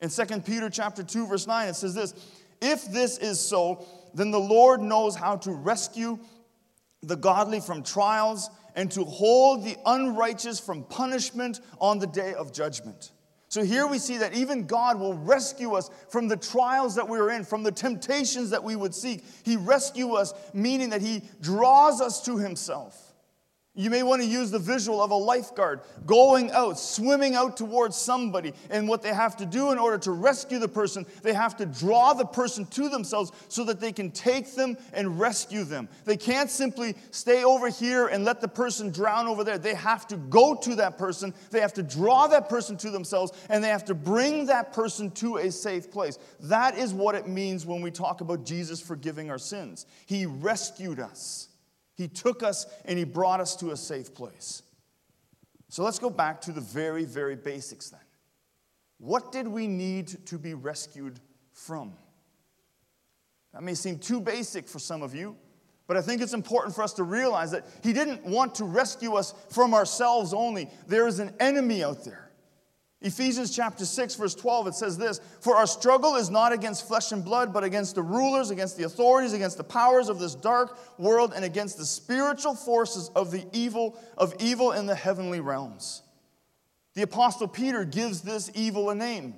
In 0.00 0.08
2 0.10 0.40
Peter 0.40 0.68
chapter 0.68 1.02
2, 1.02 1.26
verse 1.26 1.46
9, 1.46 1.68
it 1.68 1.76
says 1.76 1.94
this 1.94 2.14
If 2.60 2.90
this 2.90 3.18
is 3.18 3.38
so, 3.38 3.86
then 4.14 4.32
the 4.32 4.40
Lord 4.40 4.80
knows 4.80 5.14
how 5.14 5.36
to 5.36 5.52
rescue 5.52 6.18
the 7.02 7.16
godly 7.16 7.60
from 7.60 7.82
trials 7.82 8.50
and 8.74 8.90
to 8.92 9.04
hold 9.04 9.64
the 9.64 9.76
unrighteous 9.86 10.58
from 10.58 10.84
punishment 10.84 11.60
on 11.80 11.98
the 11.98 12.06
day 12.06 12.34
of 12.34 12.52
judgment. 12.52 13.12
So 13.50 13.64
here 13.64 13.88
we 13.88 13.98
see 13.98 14.18
that 14.18 14.32
even 14.32 14.66
God 14.66 15.00
will 15.00 15.14
rescue 15.14 15.74
us 15.74 15.90
from 16.08 16.28
the 16.28 16.36
trials 16.36 16.94
that 16.94 17.08
we 17.08 17.18
are 17.18 17.30
in, 17.30 17.44
from 17.44 17.64
the 17.64 17.72
temptations 17.72 18.50
that 18.50 18.62
we 18.62 18.76
would 18.76 18.94
seek. 18.94 19.24
He 19.42 19.56
rescue 19.56 20.12
us, 20.12 20.32
meaning 20.54 20.90
that 20.90 21.02
He 21.02 21.22
draws 21.42 22.00
us 22.00 22.24
to 22.26 22.38
Himself. 22.38 23.09
You 23.76 23.88
may 23.88 24.02
want 24.02 24.20
to 24.20 24.26
use 24.26 24.50
the 24.50 24.58
visual 24.58 25.00
of 25.00 25.12
a 25.12 25.14
lifeguard 25.14 25.82
going 26.04 26.50
out, 26.50 26.76
swimming 26.76 27.36
out 27.36 27.56
towards 27.56 27.96
somebody. 27.96 28.52
And 28.68 28.88
what 28.88 29.00
they 29.00 29.14
have 29.14 29.36
to 29.36 29.46
do 29.46 29.70
in 29.70 29.78
order 29.78 29.96
to 29.98 30.10
rescue 30.10 30.58
the 30.58 30.66
person, 30.66 31.06
they 31.22 31.32
have 31.32 31.56
to 31.58 31.66
draw 31.66 32.12
the 32.12 32.24
person 32.24 32.66
to 32.66 32.88
themselves 32.88 33.30
so 33.46 33.62
that 33.64 33.78
they 33.78 33.92
can 33.92 34.10
take 34.10 34.56
them 34.56 34.76
and 34.92 35.20
rescue 35.20 35.62
them. 35.62 35.88
They 36.04 36.16
can't 36.16 36.50
simply 36.50 36.96
stay 37.12 37.44
over 37.44 37.68
here 37.68 38.08
and 38.08 38.24
let 38.24 38.40
the 38.40 38.48
person 38.48 38.90
drown 38.90 39.28
over 39.28 39.44
there. 39.44 39.56
They 39.56 39.74
have 39.74 40.04
to 40.08 40.16
go 40.16 40.56
to 40.56 40.74
that 40.74 40.98
person, 40.98 41.32
they 41.52 41.60
have 41.60 41.74
to 41.74 41.84
draw 41.84 42.26
that 42.26 42.48
person 42.48 42.76
to 42.78 42.90
themselves, 42.90 43.32
and 43.48 43.62
they 43.62 43.68
have 43.68 43.84
to 43.84 43.94
bring 43.94 44.46
that 44.46 44.72
person 44.72 45.12
to 45.12 45.36
a 45.36 45.52
safe 45.52 45.92
place. 45.92 46.18
That 46.40 46.76
is 46.76 46.92
what 46.92 47.14
it 47.14 47.28
means 47.28 47.64
when 47.64 47.82
we 47.82 47.92
talk 47.92 48.20
about 48.20 48.44
Jesus 48.44 48.80
forgiving 48.80 49.30
our 49.30 49.38
sins. 49.38 49.86
He 50.06 50.26
rescued 50.26 50.98
us. 50.98 51.49
He 52.00 52.08
took 52.08 52.42
us 52.42 52.66
and 52.86 52.98
He 52.98 53.04
brought 53.04 53.40
us 53.40 53.54
to 53.56 53.72
a 53.72 53.76
safe 53.76 54.14
place. 54.14 54.62
So 55.68 55.84
let's 55.84 55.98
go 55.98 56.08
back 56.08 56.40
to 56.42 56.52
the 56.52 56.60
very, 56.62 57.04
very 57.04 57.36
basics 57.36 57.90
then. 57.90 58.00
What 58.96 59.32
did 59.32 59.46
we 59.46 59.66
need 59.66 60.26
to 60.26 60.38
be 60.38 60.54
rescued 60.54 61.20
from? 61.52 61.92
That 63.52 63.62
may 63.62 63.74
seem 63.74 63.98
too 63.98 64.18
basic 64.18 64.66
for 64.66 64.78
some 64.78 65.02
of 65.02 65.14
you, 65.14 65.36
but 65.86 65.98
I 65.98 66.00
think 66.00 66.22
it's 66.22 66.32
important 66.32 66.74
for 66.74 66.82
us 66.82 66.94
to 66.94 67.02
realize 67.02 67.50
that 67.50 67.66
He 67.82 67.92
didn't 67.92 68.24
want 68.24 68.54
to 68.54 68.64
rescue 68.64 69.12
us 69.16 69.34
from 69.50 69.74
ourselves 69.74 70.32
only. 70.32 70.70
There 70.86 71.06
is 71.06 71.18
an 71.18 71.34
enemy 71.38 71.84
out 71.84 72.02
there. 72.02 72.29
Ephesians 73.02 73.54
chapter 73.54 73.86
6, 73.86 74.16
verse 74.16 74.34
12, 74.34 74.66
it 74.66 74.74
says 74.74 74.98
this 74.98 75.20
For 75.40 75.56
our 75.56 75.66
struggle 75.66 76.16
is 76.16 76.28
not 76.28 76.52
against 76.52 76.86
flesh 76.86 77.12
and 77.12 77.24
blood, 77.24 77.52
but 77.52 77.64
against 77.64 77.94
the 77.94 78.02
rulers, 78.02 78.50
against 78.50 78.76
the 78.76 78.84
authorities, 78.84 79.32
against 79.32 79.56
the 79.56 79.64
powers 79.64 80.10
of 80.10 80.18
this 80.18 80.34
dark 80.34 80.78
world, 80.98 81.32
and 81.34 81.44
against 81.44 81.78
the 81.78 81.86
spiritual 81.86 82.54
forces 82.54 83.10
of 83.16 83.30
the 83.30 83.46
evil 83.52 83.98
of 84.18 84.34
evil 84.38 84.72
in 84.72 84.84
the 84.84 84.94
heavenly 84.94 85.40
realms. 85.40 86.02
The 86.94 87.02
apostle 87.02 87.48
Peter 87.48 87.84
gives 87.84 88.20
this 88.20 88.50
evil 88.54 88.90
a 88.90 88.94
name. 88.94 89.34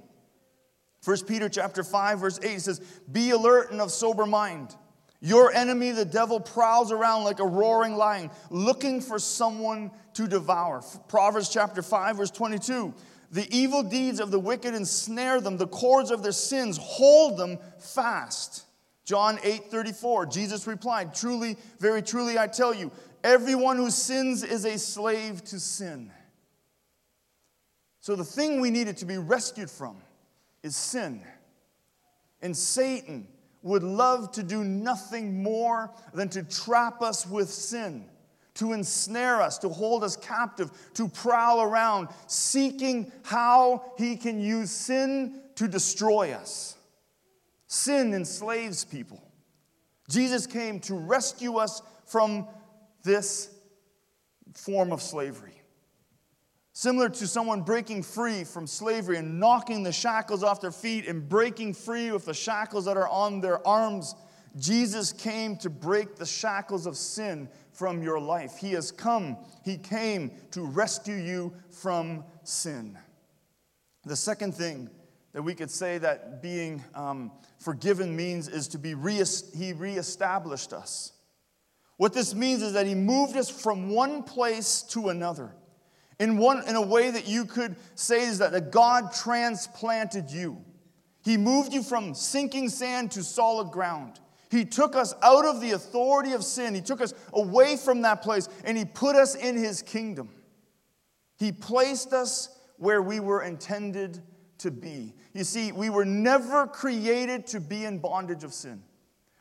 1 1.05 1.25
Peter 1.27 1.49
chapter 1.49 1.85
5, 1.85 2.19
verse 2.19 2.41
8 2.43 2.61
says, 2.61 2.81
Be 3.11 3.31
alert 3.31 3.71
and 3.71 3.81
of 3.81 3.93
sober 3.93 4.27
mind. 4.27 4.75
Your 5.21 5.53
enemy, 5.53 5.93
the 5.93 6.05
devil, 6.05 6.41
prowls 6.41 6.91
around 6.91 7.23
like 7.23 7.39
a 7.39 7.47
roaring 7.47 7.95
lion, 7.95 8.31
looking 8.51 9.01
for 9.01 9.21
someone 9.21 9.93
to 10.15 10.27
devour. 10.27 10.83
Proverbs 11.09 11.49
chapter 11.49 11.81
5, 11.81 12.17
verse 12.17 12.31
22 12.33 12.93
the 13.33 13.49
evil 13.51 13.83
deeds 13.83 14.21
of 14.21 14.31
the 14.31 14.39
wicked 14.39 14.75
ensnare 14.75 15.41
them. 15.41 15.57
The 15.57 15.67
cords 15.67 16.11
of 16.11 16.23
their 16.23 16.33
sins 16.33 16.79
hold 16.81 17.39
them 17.39 17.59
fast. 17.79 18.67
John 19.05 19.39
8 19.43 19.71
34, 19.71 20.27
Jesus 20.27 20.67
replied, 20.67 21.15
Truly, 21.15 21.57
very 21.81 22.03
truly, 22.03 22.39
I 22.39 22.47
tell 22.47 22.75
you, 22.75 22.93
everyone 23.25 23.79
who 23.79 23.91
sins 23.91 24.43
is 24.43 24.67
a 24.67 24.79
slave 24.79 25.43
to 25.47 25.59
sin. 25.59 26.13
So 28.01 28.17
the 28.17 28.25
thing 28.25 28.61
we 28.61 28.71
needed 28.71 28.99
to 28.99 29.07
be 29.07 29.17
rescued 29.17 29.71
from 29.71 29.97
is 30.63 30.77
sin. 30.77 31.23
And 32.43 32.55
Satan 32.57 33.27
would 33.63 33.83
love 33.83 34.33
to 34.33 34.43
do 34.43 34.63
nothing 34.63 35.43
more 35.43 35.91
than 36.13 36.29
to 36.31 36.43
trap 36.43 37.01
us 37.01 37.27
with 37.27 37.49
sin 37.49 38.05
to 38.55 38.73
ensnare 38.73 39.41
us, 39.41 39.59
to 39.59 39.69
hold 39.69 40.05
us 40.05 40.17
captive, 40.17 40.71
to 40.95 41.09
prowl 41.09 41.63
around, 41.63 42.09
seeking 42.27 43.11
how 43.23 43.93
he 43.97 44.17
can 44.17 44.41
use 44.41 44.71
sin 44.71 45.41
to 45.57 45.69
destroy 45.69 46.33
us. 46.33 46.77
Sin 47.67 48.13
enslaves 48.13 48.85
people. 48.85 49.23
Jesus 50.09 50.47
came 50.47 50.81
to 50.81 50.95
rescue 50.95 51.57
us 51.57 51.81
from 52.07 52.47
this 53.03 53.49
form 54.55 54.93
of 54.93 55.01
slavery. 55.01 55.63
Similar 56.75 57.11
to 57.11 57.27
someone 57.27 57.63
breaking 57.63 58.03
free 58.03 58.45
from 58.45 58.67
slavery 58.67 59.19
and 59.19 59.39
knocking 59.39 59.83
the 59.83 59.93
shackles 59.93 60.43
off 60.43 60.61
their 60.61 60.73
feet 60.73 61.07
and 61.07 61.29
breaking 61.29 61.75
free 61.75 62.11
with 62.11 62.25
the 62.25 62.35
shackles 62.35 62.87
that 62.87 62.97
are 62.97 63.09
on 63.09 63.41
their 63.41 63.67
arms, 63.67 64.15
Jesus 64.57 65.13
came 65.13 65.57
to 65.59 65.71
break 65.71 66.17
the 66.17 66.27
shackles 66.27 66.87
of 66.87 66.97
sin 66.97 67.49
from 67.83 68.01
your 68.01 68.21
life. 68.21 68.59
He 68.59 68.75
has 68.75 68.93
come, 68.93 69.37
He 69.65 69.77
came 69.77 70.31
to 70.53 70.65
rescue 70.65 71.17
you 71.17 71.53
from 71.69 72.23
sin. 72.45 72.97
The 74.07 74.15
second 74.15 74.55
thing 74.55 74.89
that 75.33 75.43
we 75.43 75.53
could 75.53 75.69
say 75.69 75.99
that 75.99 76.41
being 76.41 76.85
um, 76.95 77.33
forgiven 77.59 78.15
means 78.15 78.47
is 78.47 78.69
to 78.69 78.79
be 78.79 78.95
re- 78.95 79.25
He 79.57 79.73
reestablished 79.73 80.73
us. 80.73 81.11
What 81.97 82.13
this 82.13 82.37
means 82.37 82.63
is 82.63 82.75
that 82.75 82.87
He 82.87 82.95
moved 82.95 83.37
us 83.37 83.51
from 83.51 83.91
one 83.91 84.23
place 84.23 84.83
to 84.91 85.09
another. 85.09 85.53
In, 86.21 86.39
one, 86.39 86.63
in 86.69 86.77
a 86.77 86.87
way 86.87 87.11
that 87.11 87.27
you 87.27 87.47
could 87.47 87.75
say 87.97 88.29
is 88.29 88.39
that, 88.39 88.53
that 88.53 88.71
God 88.71 89.13
transplanted 89.13 90.31
you. 90.31 90.65
He 91.25 91.37
moved 91.37 91.73
you 91.73 91.83
from 91.83 92.15
sinking 92.15 92.69
sand 92.69 93.11
to 93.11 93.25
solid 93.25 93.73
ground. 93.73 94.21
He 94.53 94.67
took 94.67 94.95
us 94.95 95.15
out 95.23 95.47
of 95.47 95.63
the 95.63 95.71
authority 95.71 96.33
of 96.33 96.45
sin. 96.45 96.75
He 96.75 96.83
took 96.83 97.01
us 97.01 97.15
away 97.33 97.79
from 97.79 98.03
that 98.03 98.21
place 98.21 98.51
and 98.65 98.77
He 98.77 98.85
put 98.85 99.17
us 99.17 99.35
in 99.35 99.57
His 99.57 99.81
kingdom. 99.81 100.29
He 101.39 101.53
placed 101.53 102.13
us 102.13 102.55
where 102.77 103.01
we 103.01 103.19
were 103.19 103.43
intended 103.43 104.21
to 104.59 104.71
be. 104.71 105.15
You 105.33 105.45
see, 105.45 105.73
we 105.73 105.89
were 105.89 106.05
never 106.05 106.67
created 106.67 107.47
to 107.49 107.61
be 107.61 107.87
in 107.87 107.99
bondage 107.99 108.45
of 108.45 108.53
sin. 108.53 108.83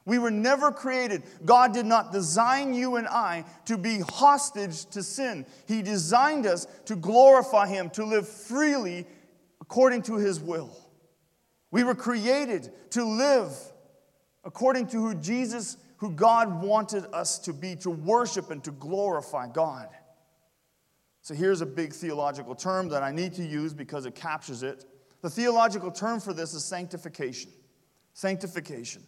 We 0.05 0.17
were 0.17 0.31
never 0.31 0.71
created. 0.71 1.23
God 1.43 1.73
did 1.73 1.85
not 1.85 2.13
design 2.13 2.73
you 2.73 2.95
and 2.95 3.05
I 3.05 3.43
to 3.65 3.77
be 3.77 3.99
hostage 3.99 4.85
to 4.91 5.03
sin. 5.03 5.45
He 5.67 5.81
designed 5.81 6.45
us 6.45 6.67
to 6.85 6.95
glorify 6.95 7.67
Him, 7.67 7.89
to 7.91 8.05
live 8.05 8.29
freely 8.29 9.05
according 9.59 10.03
to 10.03 10.15
His 10.15 10.39
will. 10.39 10.71
We 11.69 11.83
were 11.83 11.95
created 11.95 12.71
to 12.91 13.03
live 13.03 13.51
according 14.43 14.87
to 14.87 14.97
who 14.97 15.15
Jesus, 15.15 15.77
who 15.97 16.11
God 16.11 16.61
wanted 16.61 17.05
us 17.13 17.37
to 17.39 17.53
be, 17.53 17.75
to 17.77 17.89
worship 17.89 18.49
and 18.51 18.63
to 18.63 18.71
glorify 18.71 19.47
God. 19.47 19.89
So 21.21 21.35
here's 21.35 21.61
a 21.61 21.65
big 21.65 21.93
theological 21.93 22.55
term 22.55 22.89
that 22.89 23.03
I 23.03 23.11
need 23.11 23.33
to 23.35 23.43
use 23.43 23.73
because 23.73 24.05
it 24.05 24.15
captures 24.15 24.63
it. 24.63 24.85
The 25.21 25.29
theological 25.29 25.91
term 25.91 26.19
for 26.19 26.33
this 26.33 26.53
is 26.53 26.65
sanctification. 26.65 27.51
Sanctification. 28.13 29.03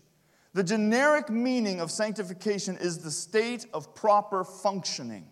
The 0.54 0.64
generic 0.64 1.32
meaning 1.32 1.82
of 1.82 1.90
sanctification 1.90 2.78
is 2.78 3.00
the 3.00 3.10
state 3.10 3.66
of 3.74 3.96
proper 3.96 4.44
functioning. 4.44 5.28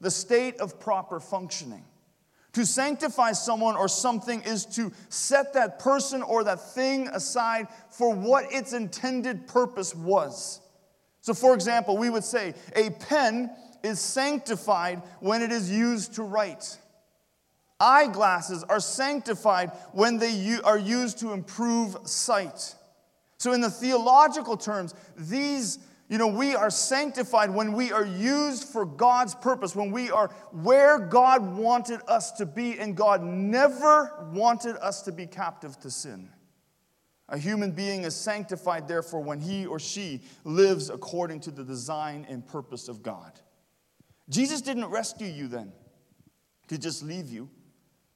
The 0.00 0.10
state 0.10 0.60
of 0.60 0.78
proper 0.78 1.18
functioning. 1.18 1.84
To 2.54 2.66
sanctify 2.66 3.32
someone 3.32 3.76
or 3.76 3.86
something 3.86 4.42
is 4.42 4.66
to 4.66 4.90
set 5.08 5.54
that 5.54 5.78
person 5.78 6.22
or 6.22 6.42
that 6.44 6.74
thing 6.74 7.08
aside 7.08 7.68
for 7.90 8.12
what 8.12 8.52
its 8.52 8.72
intended 8.72 9.46
purpose 9.46 9.94
was. 9.94 10.60
So, 11.20 11.32
for 11.32 11.54
example, 11.54 11.96
we 11.96 12.10
would 12.10 12.24
say 12.24 12.54
a 12.74 12.90
pen 12.90 13.50
is 13.82 14.00
sanctified 14.00 15.02
when 15.20 15.42
it 15.42 15.52
is 15.52 15.70
used 15.70 16.14
to 16.14 16.22
write. 16.22 16.78
Eyeglasses 17.78 18.64
are 18.64 18.80
sanctified 18.80 19.70
when 19.92 20.18
they 20.18 20.58
are 20.64 20.78
used 20.78 21.18
to 21.20 21.32
improve 21.32 21.96
sight. 22.04 22.74
So, 23.38 23.52
in 23.52 23.60
the 23.60 23.70
theological 23.70 24.56
terms, 24.56 24.94
these 25.16 25.78
You 26.10 26.18
know, 26.18 26.26
we 26.26 26.56
are 26.56 26.70
sanctified 26.70 27.50
when 27.50 27.72
we 27.72 27.92
are 27.92 28.04
used 28.04 28.64
for 28.64 28.84
God's 28.84 29.36
purpose, 29.36 29.76
when 29.76 29.92
we 29.92 30.10
are 30.10 30.26
where 30.50 30.98
God 30.98 31.56
wanted 31.56 32.00
us 32.08 32.32
to 32.32 32.46
be, 32.46 32.76
and 32.80 32.96
God 32.96 33.22
never 33.22 34.28
wanted 34.32 34.74
us 34.78 35.02
to 35.02 35.12
be 35.12 35.28
captive 35.28 35.78
to 35.78 35.90
sin. 35.90 36.28
A 37.28 37.38
human 37.38 37.70
being 37.70 38.02
is 38.02 38.16
sanctified, 38.16 38.88
therefore, 38.88 39.20
when 39.22 39.38
he 39.38 39.66
or 39.66 39.78
she 39.78 40.22
lives 40.42 40.90
according 40.90 41.38
to 41.42 41.52
the 41.52 41.62
design 41.62 42.26
and 42.28 42.44
purpose 42.44 42.88
of 42.88 43.04
God. 43.04 43.30
Jesus 44.28 44.60
didn't 44.60 44.86
rescue 44.86 45.28
you 45.28 45.46
then 45.46 45.72
to 46.66 46.76
just 46.76 47.04
leave 47.04 47.30
you. 47.30 47.48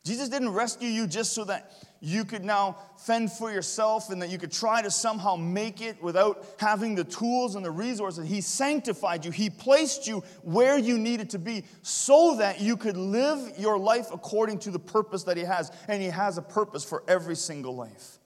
Jesus 0.04 0.28
didn't 0.28 0.50
rescue 0.50 0.88
you 0.88 1.06
just 1.06 1.32
so 1.32 1.44
that 1.44 1.72
you 2.04 2.25
could 2.25 2.44
now 2.44 2.76
fend 2.99 3.32
for 3.32 3.50
yourself 3.50 4.11
and 4.11 4.20
that 4.20 4.28
you 4.28 4.37
could 4.37 4.52
try 4.52 4.82
to 4.82 4.90
somehow 4.90 5.37
make 5.37 5.80
it 5.80 6.02
without 6.02 6.44
having 6.58 6.94
the 6.94 7.04
tools 7.04 7.54
and 7.54 7.64
the 7.64 7.70
resources. 7.70 8.28
He 8.28 8.42
sanctified 8.42 9.25
you, 9.25 9.30
He 9.30 9.49
placed 9.49 10.06
you 10.06 10.23
where 10.42 10.76
you 10.76 10.99
needed 10.99 11.30
to 11.30 11.38
be 11.38 11.64
so 11.82 12.37
that 12.37 12.61
you 12.61 12.76
could 12.76 12.99
live 12.99 13.54
your 13.58 13.78
life 13.78 14.08
according 14.12 14.58
to 14.61 14.70
the 14.70 14.78
purpose 14.78 15.23
that 15.25 15.38
He 15.38 15.44
has. 15.44 15.73
And 15.88 16.02
He 16.02 16.08
has 16.08 16.37
a 16.37 16.42
purpose 16.42 16.84
for 16.84 17.02
every 17.08 17.37
single 17.37 17.75
life. 17.75 18.18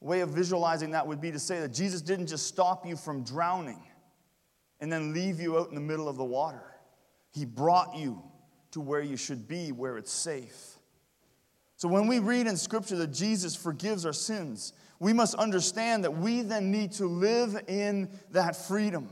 A 0.00 0.04
way 0.06 0.20
of 0.20 0.30
visualizing 0.30 0.92
that 0.92 1.06
would 1.06 1.20
be 1.20 1.32
to 1.32 1.38
say 1.38 1.60
that 1.60 1.74
Jesus 1.74 2.00
didn't 2.00 2.28
just 2.28 2.46
stop 2.46 2.86
you 2.86 2.96
from 2.96 3.24
drowning 3.24 3.82
and 4.80 4.90
then 4.90 5.12
leave 5.12 5.38
you 5.38 5.58
out 5.58 5.68
in 5.68 5.74
the 5.74 5.80
middle 5.80 6.08
of 6.08 6.16
the 6.16 6.24
water, 6.24 6.62
He 7.32 7.44
brought 7.44 7.94
you 7.94 8.22
to 8.70 8.80
where 8.80 9.02
you 9.02 9.18
should 9.18 9.46
be, 9.46 9.70
where 9.70 9.98
it's 9.98 10.12
safe. 10.12 10.75
So 11.76 11.88
when 11.88 12.06
we 12.06 12.18
read 12.18 12.46
in 12.46 12.56
Scripture 12.56 12.96
that 12.96 13.12
Jesus 13.12 13.54
forgives 13.54 14.06
our 14.06 14.12
sins, 14.12 14.72
we 14.98 15.12
must 15.12 15.34
understand 15.34 16.04
that 16.04 16.16
we 16.16 16.40
then 16.40 16.70
need 16.70 16.92
to 16.92 17.06
live 17.06 17.56
in 17.68 18.08
that 18.30 18.56
freedom. 18.56 19.08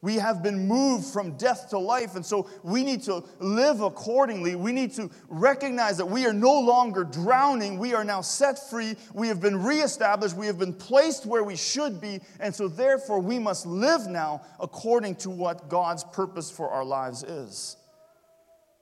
We 0.00 0.14
have 0.16 0.44
been 0.44 0.68
moved 0.68 1.06
from 1.06 1.36
death 1.36 1.70
to 1.70 1.78
life, 1.78 2.14
and 2.14 2.24
so 2.24 2.48
we 2.62 2.84
need 2.84 3.02
to 3.04 3.24
live 3.40 3.80
accordingly. 3.80 4.54
We 4.54 4.70
need 4.70 4.92
to 4.94 5.10
recognize 5.28 5.96
that 5.96 6.06
we 6.06 6.24
are 6.24 6.32
no 6.32 6.60
longer 6.60 7.02
drowning. 7.02 7.78
We 7.78 7.94
are 7.94 8.04
now 8.04 8.20
set 8.20 8.70
free. 8.70 8.94
We 9.12 9.26
have 9.26 9.40
been 9.40 9.60
reestablished. 9.60 10.36
We 10.36 10.46
have 10.46 10.58
been 10.58 10.74
placed 10.74 11.26
where 11.26 11.42
we 11.42 11.56
should 11.56 12.00
be, 12.00 12.20
and 12.38 12.54
so 12.54 12.68
therefore 12.68 13.18
we 13.18 13.40
must 13.40 13.66
live 13.66 14.06
now 14.06 14.42
according 14.60 15.16
to 15.16 15.30
what 15.30 15.68
God's 15.68 16.04
purpose 16.04 16.48
for 16.48 16.70
our 16.70 16.84
lives 16.84 17.24
is. 17.24 17.76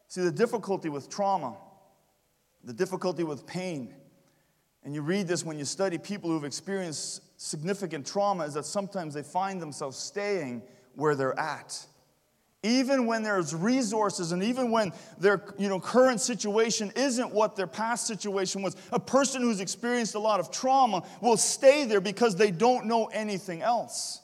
See, 0.09 0.21
the 0.21 0.31
difficulty 0.31 0.91
with 0.91 1.09
trauma, 1.09 1.57
the 2.66 2.73
difficulty 2.73 3.25
with 3.25 3.46
pain, 3.46 3.94
and 4.85 4.94
you 4.94 5.00
read 5.00 5.28
this 5.28 5.44
when 5.44 5.58
you 5.58 5.64
study 5.64 5.99
people 5.99 6.28
who've 6.28 6.44
experienced 6.44 7.23
significant 7.40 8.06
trauma, 8.06 8.44
is 8.44 8.54
that 8.54 8.66
sometimes 8.66 9.14
they 9.14 9.23
find 9.23 9.62
themselves 9.62 9.96
staying 9.96 10.62
where 10.94 11.14
they're 11.14 11.38
at. 11.38 11.87
Even 12.62 13.06
when 13.06 13.23
there's 13.23 13.54
resources 13.54 14.32
and 14.32 14.42
even 14.42 14.73
when 14.73 14.92
their 15.18 15.44
you 15.56 15.68
know, 15.68 15.78
current 15.78 16.20
situation 16.20 16.92
isn't 16.96 17.32
what 17.32 17.54
their 17.54 17.66
past 17.68 18.06
situation 18.06 18.62
was, 18.62 18.75
a 18.90 18.99
person 18.99 19.42
who's 19.42 19.61
experienced 19.61 20.16
a 20.16 20.18
lot 20.18 20.40
of 20.40 20.50
trauma 20.50 21.04
will 21.20 21.37
stay 21.37 21.85
there 21.85 22.00
because 22.00 22.35
they 22.35 22.50
don't 22.50 22.87
know 22.87 23.06
anything 23.06 23.62
else. 23.62 24.20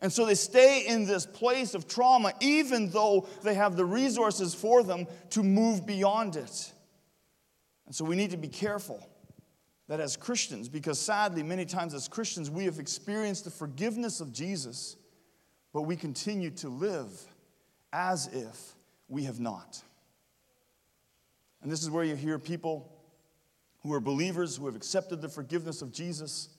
And 0.00 0.10
so 0.10 0.24
they 0.24 0.34
stay 0.34 0.86
in 0.86 1.04
this 1.04 1.26
place 1.26 1.74
of 1.74 1.86
trauma, 1.86 2.32
even 2.40 2.88
though 2.88 3.28
they 3.42 3.54
have 3.54 3.76
the 3.76 3.84
resources 3.84 4.54
for 4.54 4.82
them 4.82 5.06
to 5.30 5.42
move 5.42 5.86
beyond 5.86 6.36
it. 6.36 6.72
And 7.90 7.96
so 7.96 8.04
we 8.04 8.14
need 8.14 8.30
to 8.30 8.36
be 8.36 8.46
careful 8.46 9.04
that 9.88 9.98
as 9.98 10.16
Christians, 10.16 10.68
because 10.68 10.96
sadly, 10.96 11.42
many 11.42 11.64
times 11.64 11.92
as 11.92 12.06
Christians, 12.06 12.48
we 12.48 12.64
have 12.66 12.78
experienced 12.78 13.42
the 13.42 13.50
forgiveness 13.50 14.20
of 14.20 14.32
Jesus, 14.32 14.94
but 15.72 15.82
we 15.82 15.96
continue 15.96 16.50
to 16.50 16.68
live 16.68 17.10
as 17.92 18.28
if 18.28 18.76
we 19.08 19.24
have 19.24 19.40
not. 19.40 19.82
And 21.62 21.72
this 21.72 21.82
is 21.82 21.90
where 21.90 22.04
you 22.04 22.14
hear 22.14 22.38
people 22.38 22.88
who 23.82 23.92
are 23.92 23.98
believers, 23.98 24.56
who 24.56 24.66
have 24.66 24.76
accepted 24.76 25.20
the 25.20 25.28
forgiveness 25.28 25.82
of 25.82 25.90
Jesus 25.90 26.50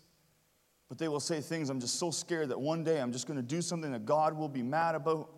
but 0.91 0.97
they 0.97 1.07
will 1.07 1.21
say 1.21 1.39
things, 1.39 1.69
I'm 1.69 1.79
just 1.79 1.95
so 1.95 2.11
scared 2.11 2.49
that 2.49 2.59
one 2.59 2.83
day 2.83 2.99
I'm 2.99 3.13
just 3.13 3.25
going 3.25 3.37
to 3.37 3.41
do 3.41 3.61
something 3.61 3.93
that 3.93 4.03
God 4.03 4.37
will 4.37 4.49
be 4.49 4.61
mad 4.61 4.93
about. 4.93 5.29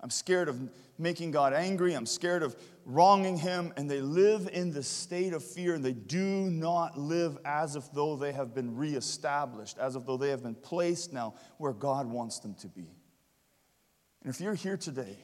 I'm 0.00 0.10
scared 0.10 0.48
of 0.48 0.60
making 0.98 1.32
God 1.32 1.52
angry. 1.52 1.94
I'm 1.94 2.06
scared 2.06 2.42
of 2.42 2.56
wronging 2.84 3.36
Him. 3.36 3.72
And 3.76 3.90
they 3.90 4.00
live 4.00 4.48
in 4.52 4.72
the 4.72 4.82
state 4.82 5.32
of 5.32 5.42
fear 5.42 5.74
and 5.74 5.84
they 5.84 5.92
do 5.92 6.50
not 6.50 6.96
live 6.98 7.38
as 7.44 7.76
if 7.76 7.90
though 7.92 8.16
they 8.16 8.32
have 8.32 8.54
been 8.54 8.76
reestablished, 8.76 9.78
as 9.78 9.96
if 9.96 10.06
though 10.06 10.16
they 10.16 10.30
have 10.30 10.42
been 10.42 10.54
placed 10.54 11.12
now 11.12 11.34
where 11.58 11.72
God 11.72 12.06
wants 12.06 12.38
them 12.38 12.54
to 12.60 12.68
be. 12.68 12.88
And 14.22 14.32
if 14.32 14.40
you're 14.40 14.54
here 14.54 14.76
today 14.76 15.16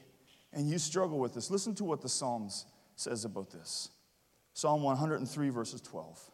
and 0.52 0.68
you 0.68 0.78
struggle 0.78 1.18
with 1.18 1.34
this, 1.34 1.50
listen 1.50 1.74
to 1.76 1.84
what 1.84 2.00
the 2.00 2.08
Psalms 2.08 2.66
says 2.96 3.24
about 3.24 3.50
this. 3.50 3.90
Psalm 4.54 4.82
103, 4.82 5.48
verses 5.50 5.80
12. 5.80 6.30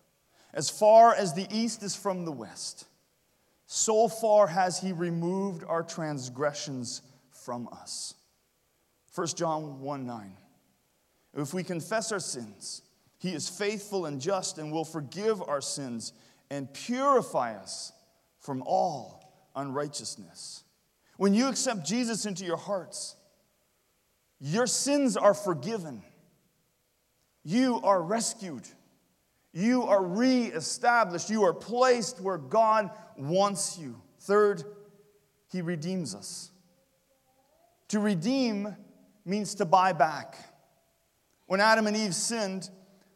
As 0.53 0.69
far 0.69 1.15
as 1.15 1.33
the 1.35 1.47
east 1.51 1.83
is 1.83 1.95
from 1.95 2.25
the 2.25 2.33
west, 2.33 2.87
so 3.67 4.09
far 4.09 4.47
has 4.47 4.81
he 4.81 4.93
removed 4.93 5.63
our 5.67 5.83
transgressions 5.83 7.03
from 7.31 7.69
us. 7.73 8.15
1 9.15 9.27
John 9.29 9.81
1 9.81 10.07
9. 10.07 10.33
If 11.35 11.55
we 11.55 11.63
confess 11.63 12.13
our 12.13 12.21
sins, 12.21 12.83
he 13.19 13.31
is 13.31 13.49
faithful 13.49 14.07
and 14.07 14.21
just 14.21 14.59
and 14.59 14.73
will 14.73 14.85
forgive 14.85 15.43
our 15.43 15.61
sins 15.61 16.13
and 16.51 16.73
purify 16.73 17.55
us 17.55 17.93
from 18.41 18.63
all 18.67 19.51
unrighteousness. 19.55 20.65
When 21.17 21.35
you 21.35 21.49
accept 21.49 21.85
Jesus 21.85 22.25
into 22.25 22.45
your 22.45 22.57
hearts, 22.57 23.17
your 24.41 24.67
sins 24.67 25.17
are 25.17 25.35
forgiven. 25.35 26.03
You 27.45 27.81
are 27.83 28.01
rescued. 28.01 28.67
You 29.53 29.83
are 29.85 30.03
reestablished. 30.03 31.29
You 31.29 31.45
are 31.45 31.53
placed 31.53 32.21
where 32.21 32.39
God 32.39 32.91
wants 33.17 33.79
you. 33.79 34.01
Third, 34.21 34.65
He 35.51 35.61
redeems 35.61 36.15
us. 36.15 36.51
To 37.89 38.01
redeem 38.01 38.77
means 39.25 39.55
to 39.57 39.65
buy 39.65 39.93
back. 39.93 40.37
When 41.47 41.61
Adam 41.61 41.87
and 41.87 41.97
Eve 41.97 42.15
sinned, 42.15 42.71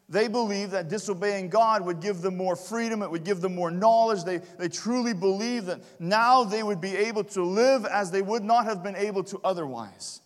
they 0.07 0.27
believed 0.27 0.71
that 0.71 0.87
disobeying 0.87 1.49
God 1.49 1.85
would 1.85 1.99
give 1.99 2.21
them 2.21 2.37
more 2.37 2.55
freedom, 2.55 3.01
it 3.01 3.09
would 3.09 3.23
give 3.23 3.41
them 3.41 3.55
more 3.55 3.71
knowledge. 3.71 4.23
They, 4.23 4.37
they 4.57 4.69
truly 4.69 5.13
believed 5.13 5.67
that 5.67 5.81
now 5.99 6.43
they 6.43 6.61
would 6.61 6.81
be 6.81 6.95
able 6.95 7.23
to 7.25 7.43
live 7.43 7.85
as 7.85 8.11
they 8.11 8.21
would 8.21 8.43
not 8.43 8.65
have 8.65 8.83
been 8.83 8.95
able 8.95 9.23
to 9.25 9.39
otherwise. 9.43 10.21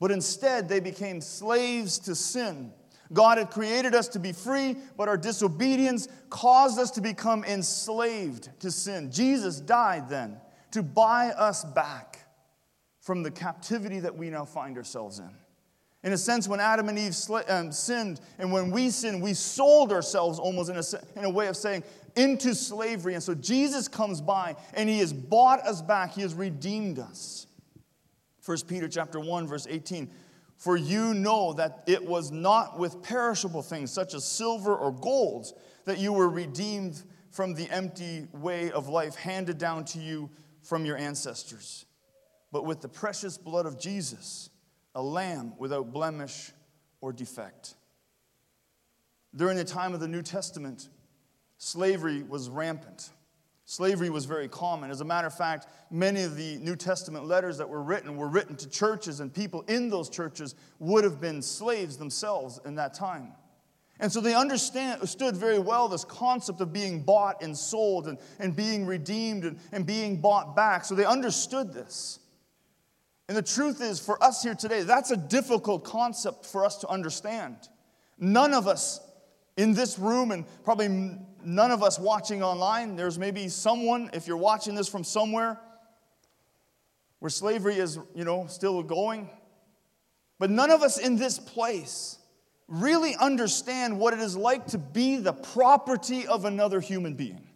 But 0.00 0.10
instead, 0.10 0.68
they 0.68 0.80
became 0.80 1.20
slaves 1.20 1.98
to 2.00 2.14
sin 2.14 2.72
God 3.12 3.38
had 3.38 3.50
created 3.50 3.94
us 3.94 4.08
to 4.08 4.18
be 4.18 4.32
free, 4.32 4.76
but 4.96 5.08
our 5.08 5.16
disobedience 5.16 6.08
caused 6.28 6.78
us 6.78 6.92
to 6.92 7.00
become 7.00 7.44
enslaved 7.44 8.48
to 8.60 8.70
sin. 8.70 9.10
Jesus 9.10 9.60
died 9.60 10.08
then 10.08 10.36
to 10.70 10.82
buy 10.82 11.30
us 11.30 11.64
back 11.64 12.09
from 13.10 13.24
the 13.24 13.30
captivity 13.32 13.98
that 13.98 14.16
we 14.16 14.30
now 14.30 14.44
find 14.44 14.76
ourselves 14.76 15.18
in. 15.18 15.28
In 16.04 16.12
a 16.12 16.16
sense, 16.16 16.46
when 16.46 16.60
Adam 16.60 16.88
and 16.88 16.96
Eve 16.96 17.16
um, 17.48 17.72
sinned, 17.72 18.20
and 18.38 18.52
when 18.52 18.70
we 18.70 18.88
sinned, 18.88 19.20
we 19.20 19.34
sold 19.34 19.90
ourselves 19.90 20.38
almost 20.38 20.70
in 20.70 20.76
a, 20.76 21.18
in 21.18 21.24
a 21.24 21.30
way 21.30 21.48
of 21.48 21.56
saying 21.56 21.82
into 22.14 22.54
slavery. 22.54 23.14
And 23.14 23.22
so 23.22 23.34
Jesus 23.34 23.88
comes 23.88 24.20
by 24.20 24.54
and 24.74 24.88
he 24.88 25.00
has 25.00 25.12
bought 25.12 25.58
us 25.66 25.82
back, 25.82 26.12
he 26.12 26.20
has 26.20 26.34
redeemed 26.34 27.00
us. 27.00 27.48
1 28.46 28.58
Peter 28.68 28.86
chapter 28.86 29.18
1, 29.18 29.48
verse 29.48 29.66
18. 29.68 30.08
For 30.56 30.76
you 30.76 31.12
know 31.12 31.52
that 31.54 31.82
it 31.88 32.04
was 32.06 32.30
not 32.30 32.78
with 32.78 33.02
perishable 33.02 33.62
things, 33.62 33.90
such 33.90 34.14
as 34.14 34.24
silver 34.24 34.72
or 34.72 34.92
gold, 34.92 35.48
that 35.84 35.98
you 35.98 36.12
were 36.12 36.28
redeemed 36.28 37.02
from 37.32 37.54
the 37.54 37.68
empty 37.70 38.28
way 38.32 38.70
of 38.70 38.86
life 38.86 39.16
handed 39.16 39.58
down 39.58 39.84
to 39.86 39.98
you 39.98 40.30
from 40.62 40.84
your 40.84 40.96
ancestors, 40.96 41.86
but 42.52 42.64
with 42.64 42.80
the 42.80 42.88
precious 42.88 43.38
blood 43.38 43.66
of 43.66 43.78
Jesus, 43.78 44.50
a 44.94 45.02
lamb 45.02 45.54
without 45.58 45.92
blemish 45.92 46.50
or 47.00 47.12
defect. 47.12 47.74
During 49.34 49.56
the 49.56 49.64
time 49.64 49.94
of 49.94 50.00
the 50.00 50.08
New 50.08 50.22
Testament, 50.22 50.88
slavery 51.58 52.22
was 52.22 52.48
rampant. 52.48 53.10
Slavery 53.64 54.10
was 54.10 54.24
very 54.24 54.48
common. 54.48 54.90
As 54.90 55.00
a 55.00 55.04
matter 55.04 55.28
of 55.28 55.36
fact, 55.36 55.68
many 55.92 56.24
of 56.24 56.36
the 56.36 56.58
New 56.58 56.74
Testament 56.74 57.26
letters 57.26 57.58
that 57.58 57.68
were 57.68 57.82
written 57.82 58.16
were 58.16 58.26
written 58.26 58.56
to 58.56 58.68
churches, 58.68 59.20
and 59.20 59.32
people 59.32 59.62
in 59.68 59.88
those 59.88 60.10
churches 60.10 60.56
would 60.80 61.04
have 61.04 61.20
been 61.20 61.40
slaves 61.40 61.96
themselves 61.96 62.58
in 62.64 62.74
that 62.74 62.94
time. 62.94 63.32
And 64.00 64.10
so 64.10 64.20
they 64.20 64.34
understood 64.34 65.36
very 65.36 65.58
well 65.58 65.86
this 65.86 66.04
concept 66.04 66.60
of 66.60 66.72
being 66.72 67.02
bought 67.02 67.42
and 67.42 67.56
sold 67.56 68.08
and, 68.08 68.18
and 68.38 68.56
being 68.56 68.86
redeemed 68.86 69.44
and, 69.44 69.58
and 69.72 69.86
being 69.86 70.20
bought 70.20 70.56
back. 70.56 70.84
So 70.84 70.94
they 70.94 71.04
understood 71.04 71.72
this. 71.72 72.18
And 73.30 73.36
the 73.36 73.42
truth 73.42 73.80
is, 73.80 74.00
for 74.00 74.20
us 74.20 74.42
here 74.42 74.56
today, 74.56 74.82
that's 74.82 75.12
a 75.12 75.16
difficult 75.16 75.84
concept 75.84 76.44
for 76.44 76.64
us 76.64 76.78
to 76.78 76.88
understand. 76.88 77.56
None 78.18 78.52
of 78.52 78.66
us 78.66 78.98
in 79.56 79.72
this 79.72 80.00
room, 80.00 80.32
and 80.32 80.44
probably 80.64 80.88
none 81.44 81.70
of 81.70 81.80
us 81.80 81.96
watching 81.96 82.42
online, 82.42 82.96
there's 82.96 83.20
maybe 83.20 83.48
someone, 83.48 84.10
if 84.14 84.26
you're 84.26 84.36
watching 84.36 84.74
this 84.74 84.88
from 84.88 85.04
somewhere, 85.04 85.60
where 87.20 87.30
slavery 87.30 87.76
is, 87.76 88.00
you 88.16 88.24
know, 88.24 88.46
still 88.48 88.82
going. 88.82 89.30
But 90.40 90.50
none 90.50 90.72
of 90.72 90.82
us 90.82 90.98
in 90.98 91.14
this 91.14 91.38
place 91.38 92.18
really 92.66 93.14
understand 93.14 93.96
what 93.96 94.12
it 94.12 94.18
is 94.18 94.36
like 94.36 94.66
to 94.66 94.78
be 94.78 95.18
the 95.18 95.34
property 95.34 96.26
of 96.26 96.46
another 96.46 96.80
human 96.80 97.14
being, 97.14 97.46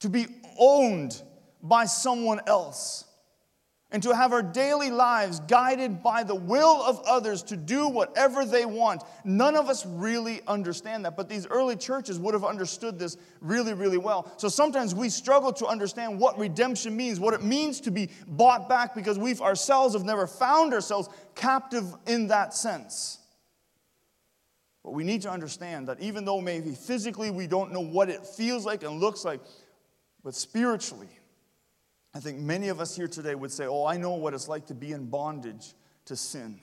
to 0.00 0.08
be 0.08 0.26
owned 0.58 1.22
by 1.62 1.84
someone 1.84 2.40
else 2.48 3.04
and 3.96 4.02
to 4.02 4.14
have 4.14 4.34
our 4.34 4.42
daily 4.42 4.90
lives 4.90 5.40
guided 5.48 6.02
by 6.02 6.22
the 6.22 6.34
will 6.34 6.82
of 6.82 7.00
others 7.08 7.42
to 7.42 7.56
do 7.56 7.88
whatever 7.88 8.44
they 8.44 8.66
want. 8.66 9.02
None 9.24 9.56
of 9.56 9.70
us 9.70 9.86
really 9.86 10.42
understand 10.46 11.06
that, 11.06 11.16
but 11.16 11.30
these 11.30 11.46
early 11.46 11.76
churches 11.76 12.18
would 12.18 12.34
have 12.34 12.44
understood 12.44 12.98
this 12.98 13.16
really, 13.40 13.72
really 13.72 13.96
well. 13.96 14.30
So 14.36 14.50
sometimes 14.50 14.94
we 14.94 15.08
struggle 15.08 15.50
to 15.54 15.66
understand 15.66 16.20
what 16.20 16.38
redemption 16.38 16.94
means, 16.94 17.18
what 17.18 17.32
it 17.32 17.42
means 17.42 17.80
to 17.80 17.90
be 17.90 18.10
bought 18.26 18.68
back, 18.68 18.94
because 18.94 19.18
we've 19.18 19.40
ourselves 19.40 19.94
have 19.94 20.04
never 20.04 20.26
found 20.26 20.74
ourselves 20.74 21.08
captive 21.34 21.86
in 22.06 22.26
that 22.26 22.52
sense. 22.52 23.18
But 24.84 24.90
we 24.92 25.04
need 25.04 25.22
to 25.22 25.30
understand 25.30 25.88
that 25.88 26.00
even 26.00 26.26
though 26.26 26.42
maybe 26.42 26.72
physically 26.72 27.30
we 27.30 27.46
don't 27.46 27.72
know 27.72 27.80
what 27.80 28.10
it 28.10 28.26
feels 28.26 28.66
like 28.66 28.82
and 28.82 29.00
looks 29.00 29.24
like, 29.24 29.40
but 30.22 30.34
spiritually, 30.34 31.15
I 32.16 32.18
think 32.18 32.38
many 32.38 32.68
of 32.68 32.80
us 32.80 32.96
here 32.96 33.08
today 33.08 33.34
would 33.34 33.52
say, 33.52 33.66
Oh, 33.66 33.84
I 33.84 33.98
know 33.98 34.14
what 34.14 34.32
it's 34.32 34.48
like 34.48 34.66
to 34.68 34.74
be 34.74 34.92
in 34.92 35.04
bondage 35.04 35.74
to 36.06 36.16
sin. 36.16 36.58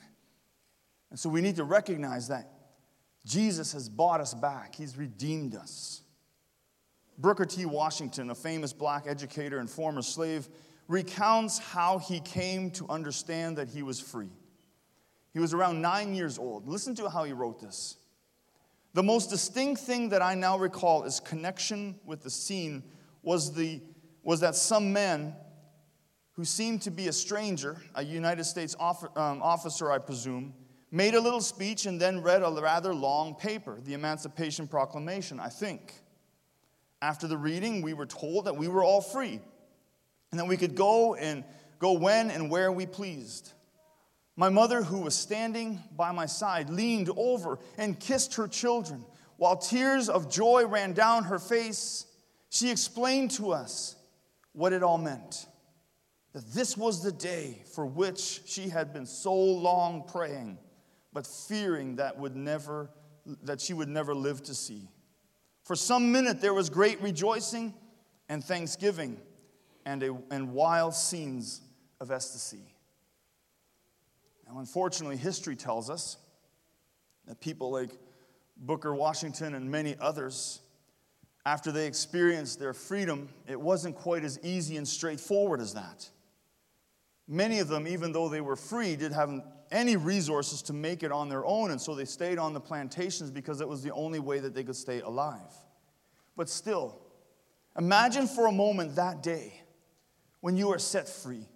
And 1.12 1.20
so 1.20 1.30
we 1.30 1.42
need 1.42 1.58
to 1.58 1.64
recognize 1.64 2.30
that 2.30 2.50
Jesus 3.24 3.72
has 3.74 3.88
bought 3.88 4.20
us 4.20 4.34
back, 4.34 4.74
He's 4.74 4.98
redeemed 4.98 5.56
us. 5.56 6.02
Booker 7.20 7.46
T. 7.46 7.68
Washington, 7.68 8.32
a 8.32 8.36
famous 8.36 8.74
black 8.74 9.06
educator 9.06 9.60
and 9.60 9.70
former 9.70 10.02
slave, 10.02 10.50
recounts 10.88 11.60
how 11.60 12.00
he 12.00 12.20
came 12.20 12.72
to 12.72 12.90
understand 12.90 13.60
that 13.60 13.70
he 13.70 13.84
was 13.84 14.00
free. 14.00 14.32
He 15.34 15.40
was 15.40 15.54
around 15.54 15.80
nine 15.80 16.16
years 16.16 16.40
old. 16.40 16.68
Listen 16.68 16.96
to 16.96 17.12
how 17.12 17.26
he 17.26 17.34
wrote 17.34 17.62
this. 17.62 17.98
The 18.96 19.04
most 19.04 19.30
distinct 19.30 19.82
thing 19.82 20.10
that 20.10 20.24
I 20.24 20.34
now 20.34 20.58
recall 20.58 21.04
is 21.04 21.20
connection 21.20 22.00
with 22.06 22.24
the 22.24 22.32
scene 22.32 22.84
was, 23.22 23.54
the, 23.54 23.80
was 24.24 24.40
that 24.40 24.56
some 24.56 24.94
men 24.94 25.36
who 26.34 26.46
seemed 26.46 26.82
to 26.84 26.92
be 26.92 27.08
a 27.08 27.14
stranger, 27.14 27.78
a 27.94 28.04
United 28.04 28.46
States 28.46 28.76
um, 28.80 29.42
officer, 29.42 29.92
I 29.92 30.00
presume, 30.00 30.54
made 30.92 31.14
a 31.14 31.22
little 31.22 31.42
speech 31.42 31.86
and 31.86 32.00
then 32.00 32.22
read 32.22 32.42
a 32.42 32.50
rather 32.50 32.94
long 32.94 33.36
paper, 33.36 33.80
the 33.84 33.94
Emancipation 33.94 34.68
Proclamation, 34.68 35.40
I 35.40 35.50
think. 35.50 35.94
After 37.02 37.28
the 37.28 37.38
reading, 37.38 37.82
we 37.82 37.94
were 37.94 38.06
told 38.06 38.46
that 38.46 38.56
we 38.56 38.68
were 38.68 38.84
all 38.84 39.02
free 39.02 39.42
and 40.32 40.40
that 40.40 40.48
we 40.48 40.58
could 40.58 40.76
go 40.76 41.16
and 41.16 41.44
go 41.78 41.94
when 41.94 42.32
and 42.32 42.50
where 42.50 42.72
we 42.72 42.86
pleased. 42.86 43.52
My 44.36 44.50
mother, 44.50 44.82
who 44.82 45.02
was 45.02 45.14
standing 45.14 45.80
by 45.96 46.12
my 46.12 46.26
side, 46.26 46.70
leaned 46.70 47.10
over 47.16 47.60
and 47.78 48.00
kissed 48.00 48.36
her 48.36 48.48
children. 48.48 49.06
While 49.38 49.58
tears 49.58 50.10
of 50.10 50.32
joy 50.32 50.66
ran 50.66 50.94
down 50.94 51.26
her 51.26 51.38
face, 51.38 52.06
she 52.50 52.72
explained 52.72 53.32
to 53.32 53.52
us 53.52 53.96
what 54.54 54.74
it 54.74 54.84
all 54.84 54.98
meant 54.98 55.48
that 56.34 56.52
this 56.52 56.76
was 56.76 57.04
the 57.04 57.12
day 57.12 57.62
for 57.74 57.86
which 57.86 58.42
she 58.46 58.68
had 58.70 58.92
been 58.92 59.06
so 59.06 59.34
long 59.34 60.04
praying, 60.08 60.58
but 61.14 61.28
fearing 61.28 61.96
that, 61.98 62.18
would 62.18 62.36
never, 62.36 62.90
that 63.44 63.62
she 63.62 63.74
would 63.74 63.88
never 63.88 64.16
live 64.16 64.42
to 64.44 64.56
see. 64.56 64.90
For 65.64 65.76
some 65.76 66.12
minute 66.12 66.42
there 66.42 66.54
was 66.54 66.70
great 66.70 67.02
rejoicing 67.02 67.74
and 68.30 68.44
thanksgiving 68.44 69.20
and, 69.86 70.02
a, 70.02 70.18
and 70.32 70.54
wild 70.54 70.96
scenes 70.96 71.62
of 72.02 72.10
ecstasy. 72.10 72.66
Now, 74.48 74.58
unfortunately, 74.60 75.18
history 75.18 75.56
tells 75.56 75.90
us 75.90 76.18
that 77.28 77.40
people 77.40 77.72
like 77.72 77.92
Booker 78.58 78.94
Washington 78.94 79.54
and 79.54 79.70
many 79.70 79.96
others, 80.00 80.62
after 81.46 81.72
they 81.72 81.88
experienced 81.88 82.60
their 82.60 82.74
freedom, 82.74 83.30
it 83.48 83.60
wasn't 83.60 83.96
quite 83.96 84.24
as 84.24 84.40
easy 84.44 84.78
and 84.78 84.88
straightforward 84.88 85.60
as 85.60 85.74
that. 85.74 86.10
Many 87.28 87.60
of 87.60 87.68
them, 87.68 87.88
even 87.88 88.12
though 88.12 88.30
they 88.30 88.42
were 88.42 88.56
free, 88.56 88.96
didn't 88.96 89.14
have 89.14 89.42
any 89.72 89.96
resources 89.96 90.62
to 90.64 90.74
make 90.74 91.04
it 91.04 91.12
on 91.12 91.30
their 91.30 91.46
own, 91.46 91.72
and 91.72 91.82
so 91.82 91.96
they 91.96 92.06
stayed 92.06 92.38
on 92.38 92.54
the 92.54 92.60
plantations 92.60 93.32
because 93.32 93.60
it 93.60 93.68
was 93.68 93.82
the 93.82 93.92
only 93.92 94.20
way 94.20 94.40
that 94.40 94.54
they 94.54 94.64
could 94.64 94.76
stay 94.76 95.02
alive. 95.02 95.52
But 96.36 96.50
still, 96.50 97.02
imagine 97.78 98.28
for 98.28 98.48
a 98.48 98.52
moment 98.52 98.96
that 98.96 99.24
day 99.24 99.62
when 100.42 100.58
you 100.58 100.70
are 100.72 100.80
set 100.80 101.08
free. 101.08 101.48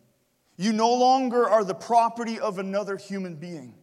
You 0.57 0.73
no 0.73 0.93
longer 0.93 1.47
are 1.47 1.63
the 1.63 1.75
property 1.75 2.39
of 2.39 2.57
another 2.57 2.97
human 2.97 3.35
being. 3.35 3.75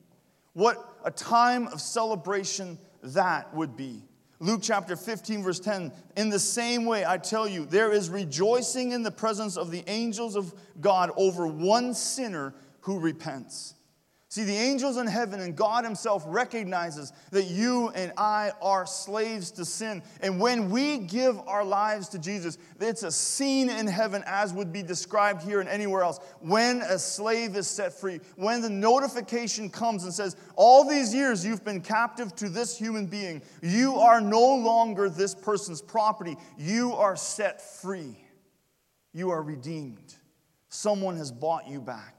What 0.55 0.77
a 1.05 1.11
time 1.11 1.69
of 1.69 1.81
celebration 1.81 2.79
that 3.03 3.55
would 3.55 3.77
be. 3.77 4.03
Luke 4.45 4.61
chapter 4.63 4.95
15, 4.95 5.43
verse 5.43 5.59
10 5.59 5.91
In 6.19 6.29
the 6.29 6.39
same 6.39 6.85
way, 6.85 7.07
I 7.07 7.17
tell 7.17 7.49
you, 7.49 7.65
there 7.65 7.91
is 7.91 8.11
rejoicing 8.11 8.93
in 8.93 9.03
the 9.03 9.11
presence 9.11 9.57
of 9.57 9.71
the 9.71 9.83
angels 9.87 10.37
of 10.37 10.53
God 10.83 11.11
over 11.17 11.47
one 11.47 11.95
sinner 11.95 12.53
who 12.81 13.01
repents. 13.01 13.75
See, 14.35 14.43
the 14.43 14.57
angels 14.57 14.97
in 14.97 15.07
heaven 15.07 15.39
and 15.39 15.55
God 15.55 15.85
Himself 15.85 16.25
recognizes 16.27 17.13
that 17.31 17.45
you 17.45 17.91
and 17.91 18.13
I 18.17 18.51
are 18.61 18.85
slaves 18.85 19.53
to 19.53 19.65
sin. 19.65 20.03
And 20.23 20.41
when 20.41 20.71
we 20.71 20.99
give 20.99 21.39
our 21.47 21.65
lives 21.65 22.09
to 22.09 22.19
Jesus, 22.19 22.59
it's 22.81 23.05
a 23.05 23.13
scene 23.13 23.71
in 23.71 23.87
heaven 23.87 24.25
as 24.27 24.53
would 24.53 24.73
be 24.73 24.83
described 24.83 25.43
here 25.43 25.61
and 25.61 25.69
anywhere 25.69 26.03
else. 26.03 26.19
When 26.41 26.83
a 26.83 26.99
slave 26.99 27.55
is 27.55 27.69
set 27.69 27.93
free, 27.93 28.19
when 28.35 28.61
the 28.61 28.69
notification 28.69 29.71
comes 29.71 30.03
and 30.03 30.13
says, 30.13 30.35
All 30.57 30.83
these 30.83 31.15
years 31.15 31.47
you've 31.47 31.65
been 31.65 31.81
captive 31.81 32.35
to 32.35 32.49
this 32.49 32.77
human 32.77 33.07
being, 33.07 33.41
you 33.63 33.95
are 33.95 34.21
no 34.21 34.57
longer 34.57 35.09
this 35.09 35.33
person's 35.33 35.81
property. 35.81 36.37
You 36.59 36.95
are 36.95 37.15
set 37.15 37.63
free. 37.63 38.19
You 39.13 39.31
are 39.31 39.45
redeemed. 39.45 40.17
Someone 40.71 41.19
has 41.19 41.31
bought 41.31 41.69
you 41.69 41.81
back. 41.81 42.14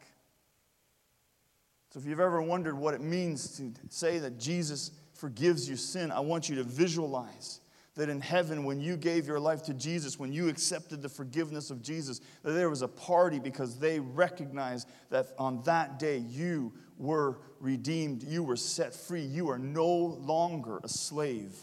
So, 1.95 2.01
if 2.01 2.07
you've 2.07 2.19
ever 2.19 2.41
wondered 2.41 2.77
what 2.77 2.93
it 2.93 2.99
means 2.99 3.55
to 3.55 3.71
say 3.87 4.19
that 4.19 4.37
Jesus 4.37 4.91
forgives 5.13 5.65
your 5.65 5.77
sin, 5.77 6.11
I 6.11 6.19
want 6.19 6.49
you 6.49 6.57
to 6.57 6.63
visualize 6.65 7.61
that 7.95 8.09
in 8.09 8.19
heaven, 8.19 8.65
when 8.65 8.81
you 8.81 8.97
gave 8.97 9.25
your 9.25 9.39
life 9.39 9.63
to 9.63 9.73
Jesus, 9.73 10.19
when 10.19 10.33
you 10.33 10.49
accepted 10.49 11.01
the 11.01 11.07
forgiveness 11.07 11.69
of 11.71 11.81
Jesus, 11.81 12.19
that 12.43 12.51
there 12.51 12.69
was 12.69 12.81
a 12.81 12.89
party 12.89 13.39
because 13.39 13.79
they 13.79 14.01
recognized 14.01 14.89
that 15.09 15.27
on 15.39 15.63
that 15.63 15.97
day 15.97 16.17
you 16.17 16.73
were 16.97 17.37
redeemed, 17.61 18.23
you 18.23 18.43
were 18.43 18.57
set 18.57 18.93
free, 18.93 19.21
you 19.21 19.49
are 19.49 19.57
no 19.57 19.87
longer 19.87 20.81
a 20.83 20.89
slave 20.89 21.55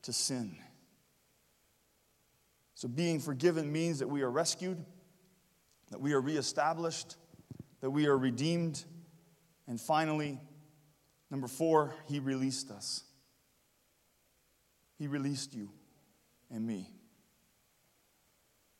to 0.00 0.12
sin. 0.14 0.56
So, 2.76 2.88
being 2.88 3.20
forgiven 3.20 3.70
means 3.70 3.98
that 3.98 4.08
we 4.08 4.22
are 4.22 4.30
rescued, 4.30 4.82
that 5.90 6.00
we 6.00 6.14
are 6.14 6.20
reestablished, 6.22 7.16
that 7.82 7.90
we 7.90 8.06
are 8.06 8.16
redeemed 8.16 8.82
and 9.66 9.80
finally, 9.80 10.40
number 11.30 11.48
four, 11.48 11.94
he 12.06 12.20
released 12.20 12.70
us. 12.70 13.02
He 14.98 15.06
released 15.06 15.54
you 15.54 15.70
and 16.50 16.66
me. 16.66 16.90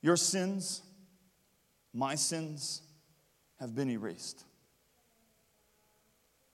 Your 0.01 0.17
sins, 0.17 0.83
my 1.93 2.15
sins, 2.15 2.83
have 3.59 3.75
been 3.75 3.91
erased. 3.91 4.45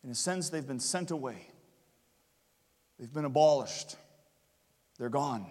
In 0.04 0.10
a 0.10 0.14
sense, 0.14 0.48
they've 0.48 0.66
been 0.66 0.80
sent 0.80 1.10
away, 1.10 1.46
they've 2.98 3.12
been 3.12 3.24
abolished, 3.24 3.96
they're 4.98 5.08
gone. 5.08 5.46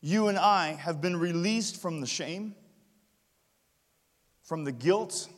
You 0.00 0.26
and 0.26 0.36
I 0.36 0.72
have 0.72 1.00
been 1.00 1.16
released 1.16 1.80
from 1.80 2.00
the 2.00 2.08
shame, 2.08 2.56
from 4.42 4.64
the 4.64 4.72
guilt, 4.72 5.28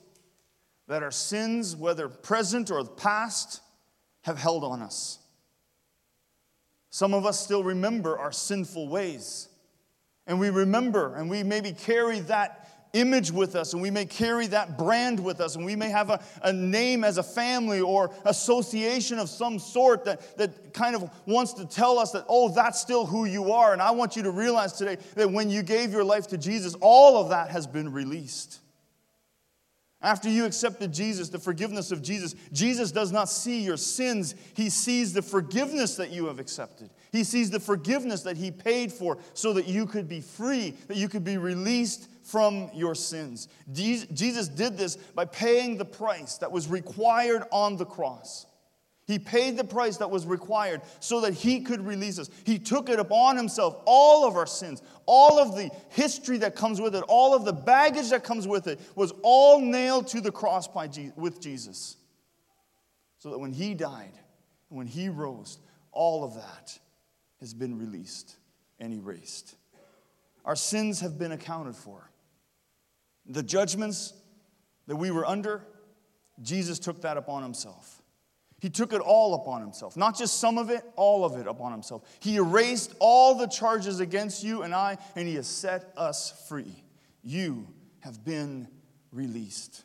that 0.87 1.03
our 1.03 1.11
sins, 1.11 1.75
whether 1.75 2.09
present 2.09 2.71
or 2.71 2.85
past, 2.85 3.61
have 4.23 4.39
held 4.39 4.65
on 4.65 4.83
us. 4.83 5.19
Some 6.91 7.13
of 7.13 7.27
us 7.27 7.41
still 7.41 7.65
remember 7.65 8.19
our 8.19 8.33
sinful 8.33 8.89
ways. 8.89 9.49
And 10.27 10.39
we 10.39 10.51
remember, 10.51 11.17
and 11.17 11.29
we 11.29 11.43
maybe 11.43 11.73
carry 11.73 12.21
that 12.21 12.89
image 12.95 13.33
with 13.33 13.57
us, 13.57 13.73
and 13.73 13.83
we 13.83 13.91
may 13.91 14.07
carry 14.07 14.47
that 14.47 14.79
brand 14.79 15.19
with 15.19 15.41
us, 15.41 15.57
and 15.57 15.65
we 15.65 15.75
may 15.75 15.91
have 15.91 16.11
a, 16.11 16.23
a 16.43 16.53
name 16.53 17.03
as 17.03 17.19
a 17.19 17.23
family 17.23 17.81
or 17.81 18.11
association 18.25 19.19
of 19.19 19.29
some 19.29 19.59
sort 19.59 20.05
that, 20.05 20.37
that 20.39 20.73
kind 20.73 20.95
of 20.95 21.11
wants 21.27 21.55
to 21.55 21.67
tell 21.67 21.99
us 21.99 22.13
that, 22.13 22.25
oh, 22.29 22.49
that's 22.49 22.81
still 22.81 23.05
who 23.05 23.25
you 23.25 23.53
are. 23.53 23.73
And 23.73 23.83
I 23.83 23.91
want 23.91 24.17
you 24.17 24.23
to 24.23 24.31
realize 24.31 24.75
today 24.75 24.97
that 25.17 25.31
when 25.31 25.51
you 25.51 25.63
gave 25.63 25.93
your 25.93 26.05
life 26.05 26.29
to 26.29 26.39
Jesus, 26.39 26.77
all 26.81 27.21
of 27.21 27.31
that 27.31 27.51
has 27.51 27.67
been 27.67 27.93
released. 27.93 28.61
After 30.05 30.29
you 30.29 30.45
accepted 30.45 30.93
Jesus, 30.93 31.31
the 31.31 31.39
forgiveness 31.39 31.91
of 31.91 32.03
Jesus, 32.03 32.35
Jesus 32.53 32.93
does 32.93 33.11
not 33.11 33.31
see 33.31 33.63
your 33.63 33.79
sins. 33.79 34.35
He 34.53 34.69
sees 34.69 35.15
the 35.15 35.23
forgiveness 35.23 35.97
that 35.97 36.11
you 36.11 36.27
have 36.27 36.39
accepted. 36.39 36.91
He 37.11 37.25
sees 37.25 37.51
the 37.51 37.59
forgiveness 37.59 38.21
that 38.23 38.37
He 38.37 38.51
paid 38.51 38.93
for 38.93 39.17
so 39.33 39.55
that 39.55 39.67
you 39.67 39.87
could 39.87 40.07
be 40.07 40.21
free, 40.21 40.75
that 40.89 40.99
you 40.99 41.09
could 41.09 41.25
be 41.25 41.39
released 41.39 42.11
from 42.23 42.71
your 42.75 42.95
sins. 42.95 43.49
Jesus 43.73 44.49
did 44.49 44.77
this 44.77 44.97
by 44.97 45.25
paying 45.25 45.79
the 45.79 45.87
price 45.87 46.37
that 46.37 46.53
was 46.53 46.69
required 46.69 47.45
on 47.51 47.79
the 47.79 47.87
cross. 47.87 48.45
He 49.07 49.19
paid 49.19 49.57
the 49.57 49.65
price 49.65 49.99
that 49.99 50.11
was 50.11 50.25
required 50.25 50.81
so 50.99 51.21
that 51.23 51.35
he 51.35 51.61
could 51.61 51.87
release 51.87 52.19
us. 52.19 52.31
He 52.45 52.59
took 52.59 52.89
it 52.89 52.99
upon 52.99 53.37
himself, 53.37 53.83
all 53.85 54.27
of 54.27 54.37
our 54.37 54.47
sins, 54.47 54.83
all 55.05 55.39
of 55.39 55.57
the 55.57 55.71
history 55.91 56.39
that 56.39 56.57
comes 56.57 56.81
with 56.81 56.95
it, 56.95 57.05
all 57.07 57.35
of 57.35 57.45
the 57.45 57.53
baggage 57.53 58.11
that 58.11 58.25
comes 58.25 58.49
with 58.49 58.67
it, 58.67 58.81
was 58.95 59.13
all 59.23 59.61
nailed 59.61 60.09
to 60.09 60.23
the 60.23 60.33
cross 60.33 60.67
by 60.67 60.89
Je- 60.89 61.13
with 61.17 61.41
Jesus. 61.41 61.97
So 63.19 63.31
that 63.31 63.39
when 63.39 63.53
he 63.53 63.75
died, 63.75 64.13
when 64.71 64.87
he 64.87 65.11
rose, 65.11 65.59
all 65.93 66.25
of 66.25 66.35
that 66.35 66.79
has 67.41 67.53
been 67.53 67.79
released 67.79 68.37
and 68.81 68.93
erased. 68.95 69.55
Our 70.47 70.57
sins 70.57 71.01
have 71.01 71.19
been 71.19 71.33
accounted 71.33 71.77
for. 71.77 72.11
The 73.27 73.43
judgments 73.43 74.15
that 74.87 74.97
we 74.97 75.11
were 75.11 75.27
under, 75.27 75.63
Jesus 76.43 76.79
took 76.79 77.03
that 77.03 77.17
upon 77.17 77.43
himself. 77.43 78.03
He 78.65 78.71
took 78.71 78.95
it 78.95 79.03
all 79.03 79.35
upon 79.35 79.61
himself. 79.61 79.95
Not 79.95 80.17
just 80.17 80.41
some 80.41 80.57
of 80.57 80.71
it, 80.71 80.83
all 80.97 81.27
of 81.27 81.37
it 81.37 81.47
upon 81.47 81.71
himself. 81.71 82.03
He 82.21 82.37
erased 82.37 82.95
all 82.99 83.35
the 83.35 83.47
charges 83.47 84.01
against 84.01 84.43
you 84.43 84.63
and 84.63 84.75
I, 84.75 84.97
and 85.15 85.29
he 85.29 85.35
has 85.35 85.47
set 85.47 85.93
us 85.99 86.47
free. 86.49 86.83
You 87.23 87.69
have 88.01 88.25
been 88.25 88.69
released. 89.13 89.85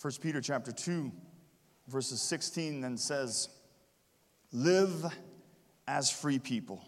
1 0.00 0.12
Peter 0.20 0.40
chapter 0.40 0.70
2, 0.70 1.10
verses 1.88 2.22
16 2.22 2.80
then 2.80 2.96
says, 2.96 3.48
Live 4.52 5.04
as 5.88 6.12
free 6.12 6.38
people. 6.38 6.80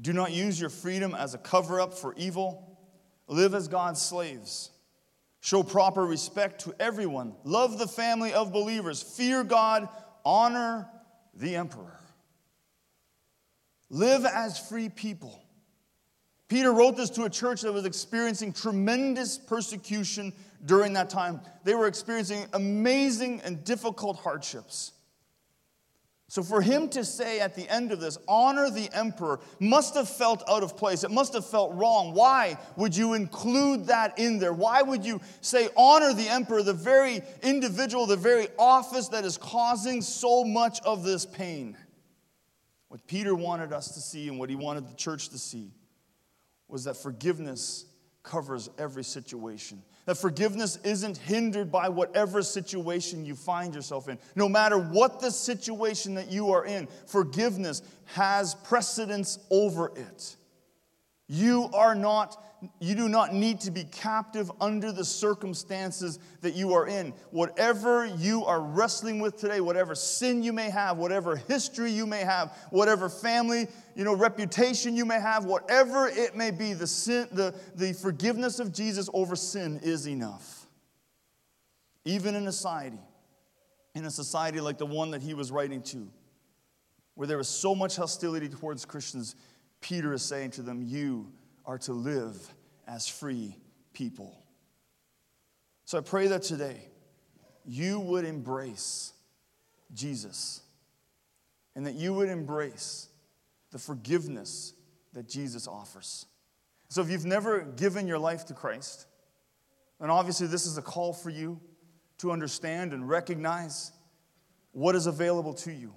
Do 0.00 0.12
not 0.12 0.32
use 0.32 0.60
your 0.60 0.70
freedom 0.70 1.14
as 1.14 1.34
a 1.34 1.38
cover 1.38 1.80
up 1.80 1.94
for 1.94 2.14
evil. 2.16 2.80
Live 3.28 3.54
as 3.54 3.68
God's 3.68 4.02
slaves 4.02 4.72
Show 5.44 5.62
proper 5.62 6.06
respect 6.06 6.62
to 6.62 6.74
everyone. 6.80 7.34
Love 7.44 7.78
the 7.78 7.86
family 7.86 8.32
of 8.32 8.50
believers. 8.50 9.02
Fear 9.02 9.44
God. 9.44 9.86
Honor 10.24 10.88
the 11.34 11.56
emperor. 11.56 12.00
Live 13.90 14.24
as 14.24 14.58
free 14.58 14.88
people. 14.88 15.38
Peter 16.48 16.72
wrote 16.72 16.96
this 16.96 17.10
to 17.10 17.24
a 17.24 17.28
church 17.28 17.60
that 17.60 17.74
was 17.74 17.84
experiencing 17.84 18.54
tremendous 18.54 19.36
persecution 19.36 20.32
during 20.64 20.94
that 20.94 21.10
time. 21.10 21.42
They 21.62 21.74
were 21.74 21.88
experiencing 21.88 22.46
amazing 22.54 23.42
and 23.42 23.62
difficult 23.64 24.16
hardships. 24.20 24.92
So, 26.34 26.42
for 26.42 26.60
him 26.60 26.88
to 26.88 27.04
say 27.04 27.38
at 27.38 27.54
the 27.54 27.72
end 27.72 27.92
of 27.92 28.00
this, 28.00 28.18
honor 28.26 28.68
the 28.68 28.90
emperor, 28.92 29.38
must 29.60 29.94
have 29.94 30.08
felt 30.08 30.42
out 30.48 30.64
of 30.64 30.76
place. 30.76 31.04
It 31.04 31.12
must 31.12 31.32
have 31.32 31.46
felt 31.46 31.72
wrong. 31.74 32.12
Why 32.12 32.58
would 32.74 32.96
you 32.96 33.14
include 33.14 33.86
that 33.86 34.18
in 34.18 34.40
there? 34.40 34.52
Why 34.52 34.82
would 34.82 35.04
you 35.04 35.20
say, 35.42 35.68
honor 35.76 36.12
the 36.12 36.28
emperor, 36.28 36.64
the 36.64 36.72
very 36.72 37.22
individual, 37.44 38.06
the 38.06 38.16
very 38.16 38.48
office 38.58 39.06
that 39.10 39.24
is 39.24 39.38
causing 39.38 40.02
so 40.02 40.42
much 40.42 40.80
of 40.80 41.04
this 41.04 41.24
pain? 41.24 41.76
What 42.88 43.06
Peter 43.06 43.36
wanted 43.36 43.72
us 43.72 43.94
to 43.94 44.00
see 44.00 44.26
and 44.26 44.36
what 44.36 44.50
he 44.50 44.56
wanted 44.56 44.90
the 44.90 44.96
church 44.96 45.28
to 45.28 45.38
see 45.38 45.70
was 46.66 46.82
that 46.82 46.96
forgiveness 46.96 47.86
covers 48.24 48.68
every 48.76 49.04
situation. 49.04 49.84
That 50.06 50.16
forgiveness 50.16 50.78
isn't 50.84 51.16
hindered 51.16 51.72
by 51.72 51.88
whatever 51.88 52.42
situation 52.42 53.24
you 53.24 53.34
find 53.34 53.74
yourself 53.74 54.08
in. 54.08 54.18
No 54.36 54.48
matter 54.48 54.78
what 54.78 55.20
the 55.20 55.30
situation 55.30 56.14
that 56.14 56.30
you 56.30 56.50
are 56.50 56.66
in, 56.66 56.88
forgiveness 57.06 57.82
has 58.06 58.54
precedence 58.54 59.38
over 59.50 59.92
it. 59.96 60.36
You 61.26 61.70
are 61.72 61.94
not 61.94 62.43
you 62.80 62.94
do 62.94 63.08
not 63.08 63.34
need 63.34 63.60
to 63.60 63.70
be 63.70 63.84
captive 63.84 64.50
under 64.60 64.92
the 64.92 65.04
circumstances 65.04 66.18
that 66.40 66.54
you 66.54 66.72
are 66.72 66.86
in. 66.86 67.12
Whatever 67.30 68.06
you 68.06 68.44
are 68.44 68.60
wrestling 68.60 69.20
with 69.20 69.36
today, 69.36 69.60
whatever 69.60 69.94
sin 69.94 70.42
you 70.42 70.52
may 70.52 70.70
have, 70.70 70.98
whatever 70.98 71.36
history 71.36 71.90
you 71.90 72.06
may 72.06 72.20
have, 72.20 72.56
whatever 72.70 73.08
family, 73.08 73.66
you 73.94 74.04
know, 74.04 74.14
reputation 74.14 74.96
you 74.96 75.04
may 75.04 75.20
have, 75.20 75.44
whatever 75.44 76.06
it 76.08 76.36
may 76.36 76.50
be, 76.50 76.72
the 76.72 76.86
sin 76.86 77.28
the, 77.32 77.54
the 77.74 77.92
forgiveness 77.92 78.58
of 78.58 78.72
Jesus 78.72 79.08
over 79.14 79.36
sin 79.36 79.80
is 79.82 80.06
enough. 80.06 80.66
Even 82.04 82.34
in 82.34 82.46
a 82.46 82.52
society, 82.52 82.98
in 83.94 84.04
a 84.04 84.10
society 84.10 84.60
like 84.60 84.78
the 84.78 84.86
one 84.86 85.10
that 85.12 85.22
he 85.22 85.34
was 85.34 85.50
writing 85.50 85.82
to, 85.82 86.08
where 87.14 87.26
there 87.26 87.38
was 87.38 87.48
so 87.48 87.74
much 87.74 87.96
hostility 87.96 88.48
towards 88.48 88.84
Christians, 88.84 89.36
Peter 89.80 90.12
is 90.12 90.22
saying 90.22 90.50
to 90.52 90.62
them, 90.62 90.82
You 90.82 91.32
are 91.66 91.78
to 91.78 91.92
live 91.92 92.36
as 92.86 93.08
free 93.08 93.56
people. 93.92 94.38
So 95.84 95.98
I 95.98 96.00
pray 96.00 96.26
that 96.28 96.42
today 96.42 96.88
you 97.64 98.00
would 98.00 98.24
embrace 98.24 99.12
Jesus 99.92 100.62
and 101.76 101.86
that 101.86 101.94
you 101.94 102.14
would 102.14 102.28
embrace 102.28 103.08
the 103.70 103.78
forgiveness 103.78 104.74
that 105.12 105.28
Jesus 105.28 105.66
offers. 105.66 106.26
So 106.88 107.00
if 107.02 107.10
you've 107.10 107.24
never 107.24 107.60
given 107.60 108.06
your 108.06 108.18
life 108.18 108.46
to 108.46 108.54
Christ, 108.54 109.06
and 110.00 110.10
obviously 110.10 110.46
this 110.46 110.66
is 110.66 110.78
a 110.78 110.82
call 110.82 111.12
for 111.12 111.30
you 111.30 111.60
to 112.18 112.30
understand 112.30 112.92
and 112.92 113.08
recognize 113.08 113.92
what 114.72 114.94
is 114.94 115.06
available 115.06 115.54
to 115.54 115.72
you. 115.72 115.94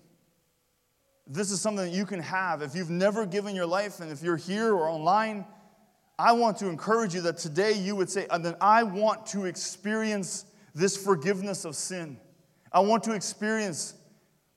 This 1.27 1.51
is 1.51 1.59
something 1.59 1.85
that 1.85 1.95
you 1.95 2.05
can 2.05 2.21
have 2.21 2.61
if 2.61 2.73
you've 2.73 2.89
never 2.89 3.25
given 3.25 3.55
your 3.55 3.65
life, 3.65 3.99
and 3.99 4.11
if 4.11 4.21
you're 4.23 4.37
here 4.37 4.73
or 4.73 4.87
online 4.87 5.45
I 6.19 6.31
want 6.31 6.57
to 6.57 6.67
encourage 6.67 7.13
you 7.13 7.21
that 7.21 7.37
today 7.37 7.73
you 7.73 7.95
would 7.95 8.09
say, 8.09 8.25
and 8.31 8.43
then 8.43 8.55
I 8.59 8.83
want 8.83 9.25
to 9.27 9.45
experience 9.45 10.45
this 10.73 10.97
forgiveness 10.97 11.63
of 11.63 11.75
sin. 11.75 12.17
I 12.71 12.79
want 12.79 13.03
to 13.03 13.13
experience 13.13 13.93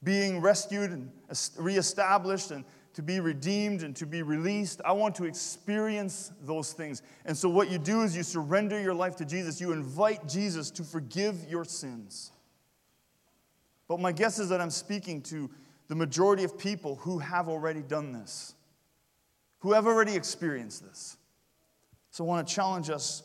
being 0.03 0.41
rescued 0.41 0.91
and 0.91 1.11
reestablished 1.59 2.51
and 2.51 2.65
to 2.95 3.03
be 3.03 3.21
redeemed 3.21 3.83
and 3.83 3.95
to 3.97 4.07
be 4.07 4.23
released. 4.23 4.81
I 4.85 4.93
want 4.93 5.15
to 5.17 5.25
experience 5.25 6.33
those 6.43 6.73
things. 6.73 7.03
And 7.25 7.37
so, 7.37 7.49
what 7.49 7.71
you 7.71 7.79
do 7.79 8.03
is 8.03 8.17
you 8.17 8.23
surrender 8.23 8.81
your 8.81 8.95
life 8.95 9.17
to 9.17 9.25
Jesus. 9.25 9.61
You 9.61 9.73
invite 9.73 10.27
Jesus 10.27 10.71
to 10.73 10.83
forgive 10.83 11.45
your 11.49 11.65
sins. 11.65 12.33
But 13.87 14.01
my 14.01 14.13
guess 14.13 14.39
is 14.39 14.49
that 14.49 14.61
I'm 14.61 14.71
speaking 14.71 15.23
to 15.23 15.51
the 15.89 15.95
majority 15.95 16.45
of 16.45 16.59
people 16.59 16.97
who 16.97 17.19
have 17.19 17.49
already 17.49 17.83
done 17.83 18.13
this, 18.13 18.55
who 19.61 19.73
have 19.73 19.87
already 19.87 20.15
experienced 20.15 20.85
this. 20.85 21.17
So 22.11 22.25
I 22.25 22.27
want 22.27 22.47
to 22.47 22.55
challenge 22.55 22.91
us 22.91 23.23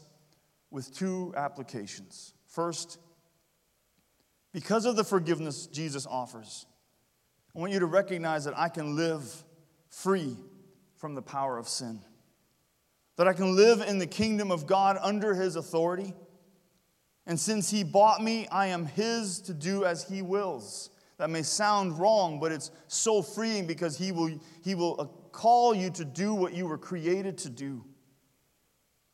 with 0.71 0.95
two 0.95 1.34
applications. 1.36 2.34
First, 2.48 3.00
because 4.54 4.86
of 4.86 4.95
the 4.95 5.04
forgiveness 5.04 5.67
Jesus 5.67 6.06
offers, 6.06 6.65
I 7.56 7.60
want 7.60 7.71
you 7.71 7.80
to 7.80 7.86
recognize 7.86 8.45
that 8.45 8.58
I 8.58 8.69
can 8.69 8.95
live 8.95 9.43
free 9.89 10.36
from 10.98 11.15
the 11.15 11.21
power 11.21 11.58
of 11.58 11.67
sin. 11.67 12.00
That 13.17 13.28
I 13.28 13.34
can 13.34 13.56
live 13.56 13.82
in 13.82 13.98
the 13.98 14.08
kingdom 14.08 14.52
of 14.52 14.67
God 14.67 14.98
under 15.02 15.34
his 15.34 15.56
authority. 15.56 16.13
And 17.26 17.39
since 17.39 17.69
he 17.69 17.84
bought 17.84 18.21
me, 18.21 18.48
I 18.50 18.67
am 18.67 18.86
his 18.86 19.39
to 19.41 19.54
do 19.54 19.86
as 19.86 20.04
he 20.04 20.21
wills. 20.21 20.89
That 21.17 21.30
may 21.30 21.43
sound 21.43 21.98
wrong, 21.98 22.39
but 22.41 22.52
it's 22.52 22.71
so 22.88 23.21
freeing 23.21 23.65
because 23.65 23.98
he 23.98 24.12
will, 24.12 24.38
he 24.63 24.76
will 24.76 24.95
uh, 25.00 25.06
call 25.32 25.74
you 25.74 25.89
to 25.91 26.04
do 26.04 26.34
what 26.34 26.54
you 26.54 26.67
were 26.67 26.78
created 26.78 27.38
to 27.39 27.50
do. 27.50 27.86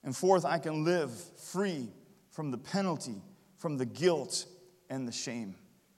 And 0.04 0.16
fourth, 0.16 0.46
I 0.46 0.58
can 0.58 0.84
live 0.84 1.12
free 1.12 1.90
from 2.30 2.52
the 2.52 2.58
penalty, 2.58 3.22
from 3.58 3.78
the 3.78 3.86
guilt, 3.86 4.46
and 4.90 5.08
the 5.08 5.12
shame. 5.12 5.56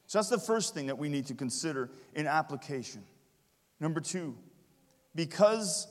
So 0.07 0.17
that's 0.17 0.29
the 0.29 0.39
first 0.39 0.73
thing 0.73 0.87
that 0.87 0.97
we 0.97 1.09
need 1.09 1.27
to 1.27 1.33
consider 1.33 1.89
in 2.13 2.27
application. 2.27 3.03
Number 3.79 3.99
two, 3.99 4.35
because 5.15 5.87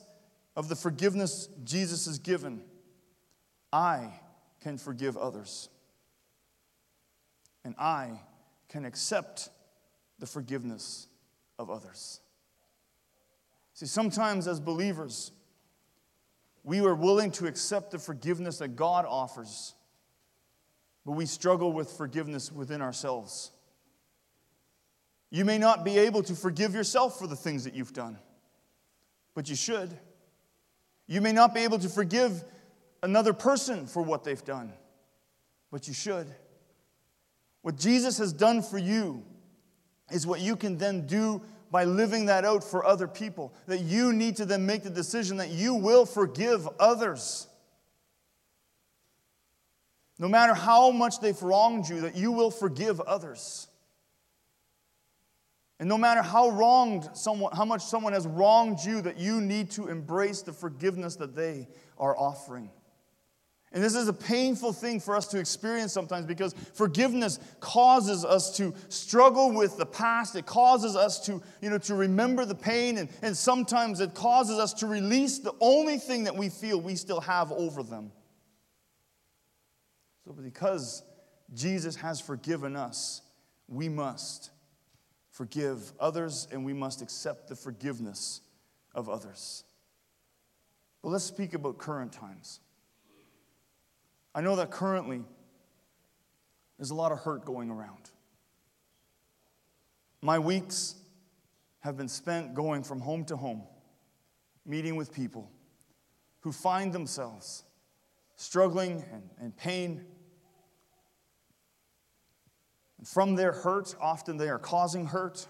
of 0.55 0.69
the 0.69 0.75
forgiveness 0.75 1.49
Jesus 1.63 2.05
has 2.05 2.19
given, 2.19 2.61
I 3.71 4.13
can 4.61 4.77
forgive 4.77 5.17
others. 5.17 5.69
And 7.65 7.75
I 7.79 8.19
can 8.69 8.85
accept 8.85 9.49
the 10.19 10.25
forgiveness 10.25 11.07
of 11.57 11.69
others. 11.69 12.19
See, 13.73 13.85
sometimes 13.85 14.47
as 14.47 14.59
believers, 14.59 15.31
we 16.63 16.79
are 16.79 16.95
willing 16.95 17.31
to 17.31 17.47
accept 17.47 17.91
the 17.91 17.99
forgiveness 17.99 18.59
that 18.59 18.75
God 18.75 19.05
offers, 19.07 19.75
but 21.05 21.11
we 21.13 21.25
struggle 21.25 21.73
with 21.73 21.91
forgiveness 21.91 22.51
within 22.51 22.81
ourselves. 22.81 23.51
You 25.29 25.45
may 25.45 25.57
not 25.57 25.83
be 25.83 25.97
able 25.97 26.23
to 26.23 26.35
forgive 26.35 26.73
yourself 26.73 27.19
for 27.19 27.27
the 27.27 27.35
things 27.35 27.63
that 27.65 27.73
you've 27.73 27.93
done, 27.93 28.17
but 29.33 29.49
you 29.49 29.55
should. 29.55 29.97
You 31.07 31.19
may 31.19 31.33
not 31.33 31.53
be 31.53 31.61
able 31.61 31.79
to 31.79 31.89
forgive 31.89 32.43
another 33.01 33.33
person 33.33 33.85
for 33.85 34.01
what 34.01 34.23
they've 34.23 34.43
done, 34.43 34.71
but 35.71 35.87
you 35.87 35.93
should. 35.93 36.27
What 37.61 37.77
Jesus 37.77 38.17
has 38.19 38.31
done 38.31 38.61
for 38.61 38.77
you 38.77 39.23
is 40.11 40.27
what 40.27 40.39
you 40.39 40.55
can 40.55 40.77
then 40.77 41.07
do 41.07 41.41
by 41.73 41.85
living 41.85 42.27
that 42.27 42.45
out 42.45 42.63
for 42.63 42.85
other 42.85 43.07
people. 43.07 43.51
That 43.65 43.79
you 43.79 44.13
need 44.13 44.35
to 44.35 44.45
then 44.45 44.67
make 44.67 44.83
the 44.83 44.91
decision 44.91 45.37
that 45.37 45.49
you 45.49 45.73
will 45.73 46.05
forgive 46.05 46.69
others. 46.79 47.47
No 50.19 50.27
matter 50.27 50.53
how 50.53 50.91
much 50.91 51.19
they've 51.19 51.41
wronged 51.41 51.89
you, 51.89 52.01
that 52.01 52.15
you 52.15 52.31
will 52.31 52.51
forgive 52.51 53.01
others. 53.01 53.67
And 55.79 55.89
no 55.89 55.97
matter 55.97 56.21
how 56.21 56.49
wronged 56.49 57.09
someone, 57.13 57.55
how 57.55 57.65
much 57.65 57.81
someone 57.81 58.13
has 58.13 58.27
wronged 58.27 58.77
you, 58.85 59.01
that 59.01 59.17
you 59.17 59.41
need 59.41 59.71
to 59.71 59.87
embrace 59.87 60.43
the 60.43 60.53
forgiveness 60.53 61.15
that 61.15 61.35
they 61.35 61.67
are 61.97 62.15
offering. 62.15 62.69
And 63.73 63.83
this 63.83 63.95
is 63.95 64.07
a 64.07 64.13
painful 64.13 64.71
thing 64.71 64.99
for 64.99 65.15
us 65.15 65.25
to 65.27 65.39
experience 65.39 65.91
sometimes 65.91 66.27
because 66.27 66.53
forgiveness 66.75 67.39
causes 67.59 68.23
us 68.23 68.55
to 68.57 68.71
struggle 68.89 69.51
with 69.51 69.77
the 69.77 69.85
past. 69.85 70.35
It 70.35 70.45
causes 70.45 70.95
us 70.95 71.19
to, 71.25 71.41
you 71.59 71.71
know, 71.71 71.79
to 71.79 71.95
remember 71.95 72.45
the 72.45 72.53
pain, 72.53 72.99
and, 72.99 73.09
and 73.23 73.35
sometimes 73.35 73.99
it 73.99 74.13
causes 74.13 74.59
us 74.59 74.73
to 74.75 74.87
release 74.87 75.39
the 75.39 75.53
only 75.59 75.97
thing 75.97 76.25
that 76.25 76.35
we 76.35 76.49
feel 76.49 76.79
we 76.79 76.95
still 76.95 77.21
have 77.21 77.51
over 77.51 77.81
them. 77.81 78.11
So, 80.23 80.33
because 80.33 81.01
Jesus 81.51 81.95
has 81.95 82.21
forgiven 82.21 82.75
us, 82.75 83.23
we 83.67 83.89
must 83.89 84.51
forgive 85.31 85.93
others 85.99 86.47
and 86.51 86.63
we 86.63 86.73
must 86.73 87.01
accept 87.01 87.47
the 87.47 87.55
forgiveness 87.55 88.41
of 88.93 89.09
others. 89.09 89.63
But 91.01 91.09
let's 91.09 91.25
speak 91.25 91.55
about 91.55 91.79
current 91.79 92.13
times. 92.13 92.59
I 94.35 94.41
know 94.41 94.55
that 94.55 94.71
currently 94.71 95.23
there's 96.77 96.89
a 96.89 96.95
lot 96.95 97.11
of 97.11 97.19
hurt 97.19 97.45
going 97.45 97.69
around. 97.69 98.09
My 100.21 100.39
weeks 100.39 100.95
have 101.81 101.97
been 101.97 102.07
spent 102.07 102.53
going 102.53 102.83
from 102.83 102.99
home 102.99 103.25
to 103.25 103.37
home, 103.37 103.63
meeting 104.65 104.95
with 104.95 105.13
people 105.13 105.51
who 106.39 106.51
find 106.51 106.93
themselves 106.93 107.63
struggling 108.35 109.03
and, 109.11 109.29
and 109.39 109.55
pain. 109.55 110.03
And 112.97 113.07
from 113.07 113.35
their 113.35 113.51
hurt, 113.51 113.95
often 114.01 114.37
they 114.37 114.49
are 114.49 114.59
causing 114.59 115.05
hurt. 115.05 115.47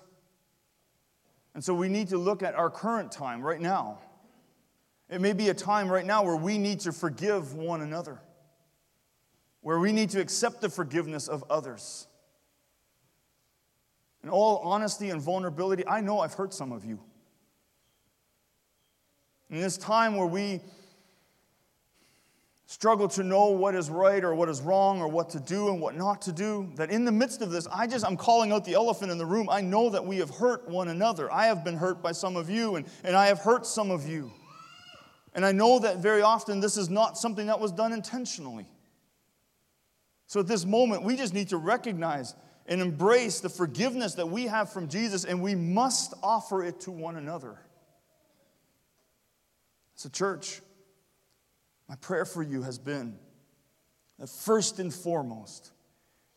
And 1.53 1.63
so 1.63 1.73
we 1.73 1.87
need 1.87 2.09
to 2.09 2.17
look 2.17 2.43
at 2.43 2.55
our 2.55 2.69
current 2.69 3.11
time 3.11 3.41
right 3.41 3.61
now. 3.61 3.99
It 5.09 5.21
may 5.21 5.33
be 5.33 5.49
a 5.49 5.53
time 5.53 5.89
right 5.89 6.05
now 6.05 6.23
where 6.23 6.35
we 6.35 6.57
need 6.57 6.81
to 6.81 6.91
forgive 6.91 7.53
one 7.53 7.81
another 7.81 8.19
where 9.63 9.79
we 9.79 9.91
need 9.91 10.11
to 10.11 10.21
accept 10.21 10.61
the 10.61 10.69
forgiveness 10.69 11.27
of 11.27 11.43
others. 11.49 12.07
In 14.23 14.29
all 14.29 14.57
honesty 14.59 15.09
and 15.09 15.21
vulnerability, 15.21 15.87
I 15.87 16.01
know 16.01 16.19
I've 16.19 16.33
hurt 16.33 16.53
some 16.53 16.71
of 16.71 16.85
you. 16.85 16.99
In 19.49 19.59
this 19.59 19.77
time 19.77 20.15
where 20.15 20.27
we 20.27 20.61
struggle 22.65 23.07
to 23.07 23.23
know 23.23 23.47
what 23.47 23.75
is 23.75 23.89
right 23.89 24.23
or 24.23 24.35
what 24.35 24.49
is 24.49 24.61
wrong 24.61 24.99
or 24.99 25.07
what 25.07 25.29
to 25.29 25.39
do 25.39 25.69
and 25.69 25.79
what 25.79 25.95
not 25.95 26.21
to 26.23 26.31
do, 26.31 26.69
that 26.75 26.89
in 26.89 27.05
the 27.05 27.11
midst 27.11 27.41
of 27.41 27.51
this, 27.51 27.67
I 27.67 27.87
just, 27.87 28.05
I'm 28.05 28.17
calling 28.17 28.51
out 28.51 28.65
the 28.65 28.73
elephant 28.73 29.11
in 29.11 29.17
the 29.17 29.25
room. 29.25 29.49
I 29.49 29.61
know 29.61 29.89
that 29.89 30.05
we 30.05 30.17
have 30.17 30.29
hurt 30.29 30.67
one 30.67 30.89
another. 30.89 31.31
I 31.31 31.45
have 31.45 31.63
been 31.63 31.77
hurt 31.77 32.01
by 32.01 32.11
some 32.11 32.35
of 32.35 32.49
you, 32.49 32.75
and, 32.75 32.85
and 33.03 33.15
I 33.15 33.27
have 33.27 33.39
hurt 33.39 33.65
some 33.65 33.91
of 33.91 34.07
you. 34.07 34.31
And 35.35 35.45
I 35.45 35.51
know 35.51 35.79
that 35.79 35.97
very 35.97 36.21
often 36.21 36.59
this 36.59 36.75
is 36.77 36.89
not 36.89 37.17
something 37.17 37.47
that 37.47 37.59
was 37.59 37.71
done 37.71 37.93
intentionally. 37.93 38.67
So 40.33 40.39
at 40.39 40.47
this 40.47 40.65
moment, 40.65 41.03
we 41.03 41.15
just 41.15 41.31
need 41.35 41.49
to 41.49 41.57
recognize 41.57 42.33
and 42.65 42.81
embrace 42.81 43.39
the 43.39 43.49
forgiveness 43.49 44.15
that 44.15 44.27
we 44.27 44.45
have 44.45 44.73
from 44.73 44.87
Jesus, 44.87 45.25
and 45.25 45.43
we 45.43 45.53
must 45.53 46.15
offer 46.23 46.63
it 46.63 46.79
to 46.79 46.91
one 46.91 47.17
another. 47.17 47.59
So, 49.93 50.09
church, 50.09 50.61
my 51.87 51.93
prayer 51.97 52.25
for 52.25 52.41
you 52.41 52.63
has 52.63 52.79
been 52.79 53.19
that 54.17 54.27
first 54.27 54.79
and 54.79 54.91
foremost, 54.91 55.69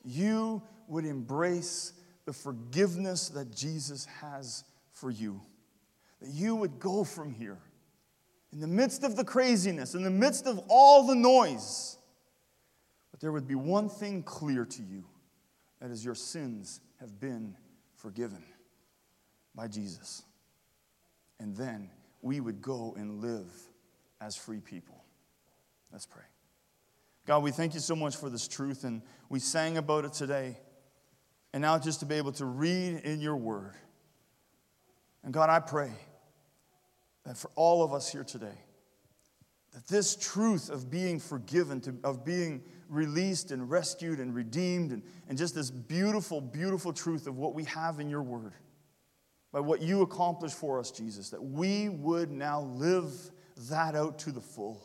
you 0.05 0.61
would 0.89 1.07
embrace 1.07 1.95
the 2.27 2.35
forgiveness 2.35 3.31
that 3.31 3.57
Jesus 3.57 4.05
has 4.21 4.65
for 4.93 5.11
you. 5.11 5.41
That 6.21 6.29
you 6.29 6.55
would 6.55 6.79
go 6.79 7.03
from 7.03 7.33
here 7.33 7.63
in 8.53 8.61
the 8.61 8.67
midst 8.67 9.05
of 9.05 9.17
the 9.17 9.25
craziness, 9.25 9.95
in 9.95 10.03
the 10.03 10.11
midst 10.11 10.47
of 10.47 10.61
all 10.69 11.07
the 11.07 11.17
noise 11.17 11.96
but 13.17 13.23
there 13.23 13.33
would 13.33 13.49
be 13.49 13.55
one 13.55 13.89
thing 13.89 14.23
clear 14.23 14.67
to 14.67 14.83
you 14.83 15.03
that 15.81 15.91
is, 15.91 16.05
your 16.05 16.15
sins 16.15 16.83
have 17.01 17.19
been 17.19 17.57
forgiven 17.95 18.45
by 19.55 19.69
Jesus. 19.69 20.23
And 21.41 21.57
then 21.57 21.89
we 22.21 22.41
would 22.41 22.61
go 22.61 22.95
and 22.95 23.23
live 23.23 23.51
as 24.21 24.37
free 24.37 24.61
people. 24.61 25.03
Let's 25.91 26.05
pray. 26.05 26.25
God, 27.27 27.43
we 27.43 27.53
thank 27.53 27.73
you 27.73 27.81
so 27.81 27.97
much 27.97 28.17
for 28.17 28.29
this 28.29 28.47
truth, 28.47 28.85
and 28.85 29.01
we 29.31 29.39
sang 29.39 29.79
about 29.79 30.05
it 30.05 30.13
today. 30.13 30.59
And 31.55 31.63
now 31.63 31.79
just 31.79 32.01
to 32.01 32.07
be 32.07 32.17
able 32.17 32.33
to 32.33 32.45
read 32.45 32.99
in 32.99 33.23
your 33.23 33.37
word. 33.37 33.77
And 35.25 35.33
God, 35.33 35.49
I 35.49 35.61
pray 35.61 35.91
that 37.25 37.39
for 37.39 37.51
all 37.55 37.83
of 37.83 37.95
us 37.95 38.13
here 38.13 38.25
today, 38.25 38.59
that 39.77 39.87
this 39.89 40.17
truth 40.17 40.71
of 40.71 40.91
being 40.91 41.21
forgiven, 41.21 41.83
to, 41.83 41.95
of 42.03 42.25
being 42.25 42.63
released 42.89 43.51
and 43.51 43.69
rescued 43.71 44.21
and 44.21 44.35
redeemed, 44.35 44.91
and, 44.91 45.03
and 45.29 45.37
just 45.37 45.55
this 45.55 45.71
beautiful, 45.71 46.41
beautiful 46.41 46.95
truth 46.95 47.27
of 47.27 47.37
what 47.37 47.53
we 47.53 47.65
have 47.65 48.01
in 48.01 48.09
your 48.09 48.23
word, 48.23 48.55
by 49.53 49.61
what 49.61 49.83
you 49.83 50.01
accomplished 50.01 50.57
for 50.57 50.81
us, 50.81 50.91
Jesus, 50.91 51.29
that 51.29 51.43
we 51.43 51.91
would 51.91 52.31
now 52.31 52.63
live 52.63 53.13
that 53.69 53.95
out 53.95 54.19
to 54.21 54.33
the 54.33 54.41
full. 54.41 54.81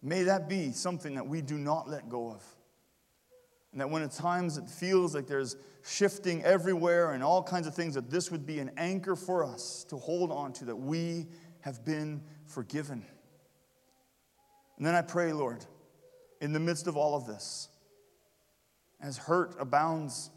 May 0.00 0.22
that 0.22 0.48
be 0.48 0.72
something 0.72 1.16
that 1.16 1.26
we 1.26 1.42
do 1.42 1.58
not 1.58 1.86
let 1.86 2.08
go 2.08 2.30
of. 2.30 2.42
And 3.72 3.80
that 3.82 3.90
when 3.90 4.02
at 4.02 4.12
times 4.12 4.56
it 4.56 4.70
feels 4.70 5.14
like 5.14 5.26
there's 5.26 5.56
shifting 5.86 6.42
everywhere 6.44 7.12
and 7.12 7.22
all 7.22 7.42
kinds 7.42 7.66
of 7.66 7.74
things, 7.74 7.94
that 7.94 8.08
this 8.08 8.30
would 8.30 8.46
be 8.46 8.58
an 8.58 8.70
anchor 8.78 9.16
for 9.16 9.44
us 9.44 9.84
to 9.90 9.98
hold 9.98 10.32
on 10.32 10.54
to, 10.54 10.64
that 10.64 10.76
we 10.76 11.26
have 11.60 11.82
been 11.82 12.22
forgiven. 12.46 13.04
And 14.76 14.86
then 14.86 14.94
I 14.94 15.02
pray, 15.02 15.32
Lord, 15.32 15.64
in 16.40 16.52
the 16.52 16.60
midst 16.60 16.86
of 16.86 16.96
all 16.96 17.14
of 17.14 17.26
this, 17.26 17.68
as 19.00 19.16
hurt 19.18 19.54
abounds, 19.58 20.30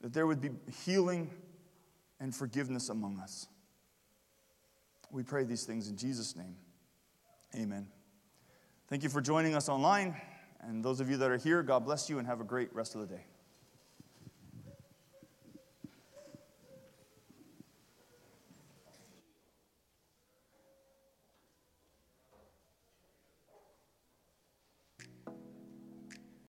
that 0.00 0.12
there 0.12 0.26
would 0.26 0.40
be 0.40 0.50
healing 0.84 1.30
and 2.20 2.34
forgiveness 2.34 2.88
among 2.88 3.20
us. 3.20 3.46
We 5.10 5.22
pray 5.22 5.44
these 5.44 5.64
things 5.64 5.88
in 5.88 5.96
Jesus' 5.96 6.36
name. 6.36 6.56
Amen. 7.54 7.86
Thank 8.88 9.02
you 9.02 9.08
for 9.08 9.20
joining 9.20 9.54
us 9.54 9.68
online. 9.68 10.16
And 10.60 10.84
those 10.84 11.00
of 11.00 11.10
you 11.10 11.16
that 11.18 11.30
are 11.30 11.36
here, 11.36 11.62
God 11.62 11.84
bless 11.84 12.08
you 12.08 12.18
and 12.18 12.26
have 12.26 12.40
a 12.40 12.44
great 12.44 12.74
rest 12.74 12.94
of 12.94 13.00
the 13.00 13.06
day. 13.06 13.24